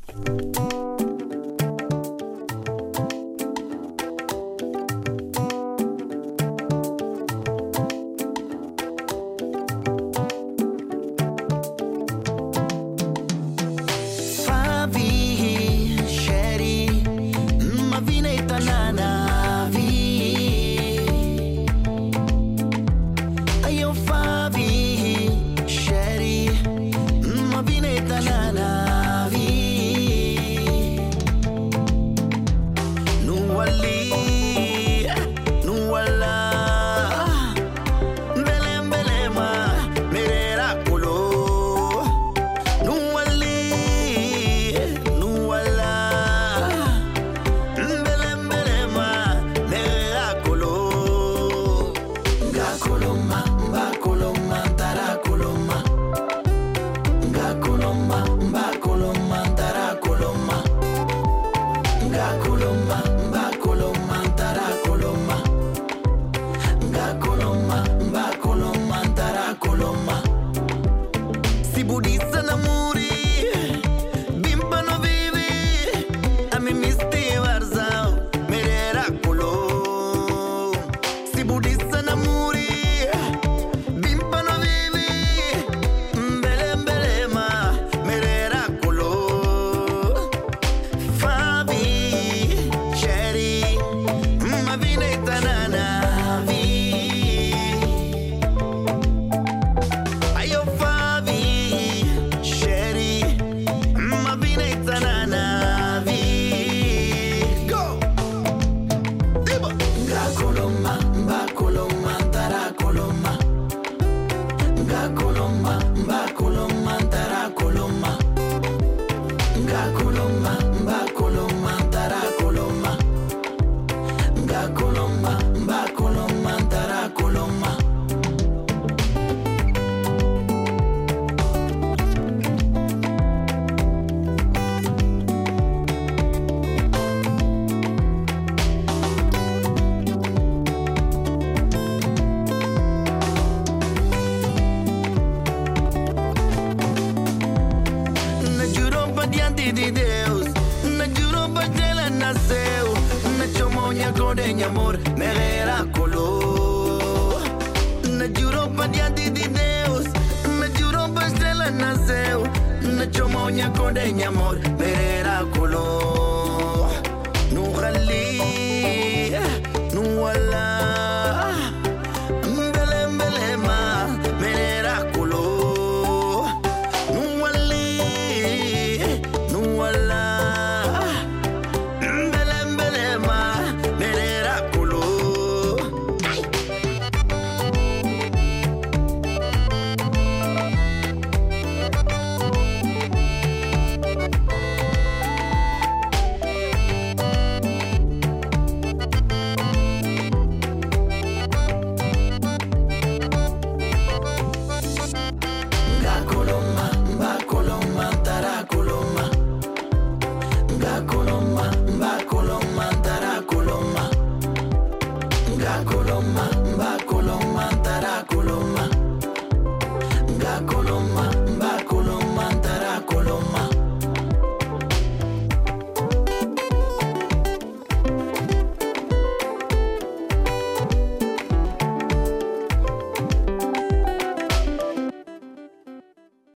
Na 163.54 163.70
chomonha 163.70 163.92
de 163.92 164.24
amor 164.24 164.58
Merera 164.78 165.44
colou 165.54 166.21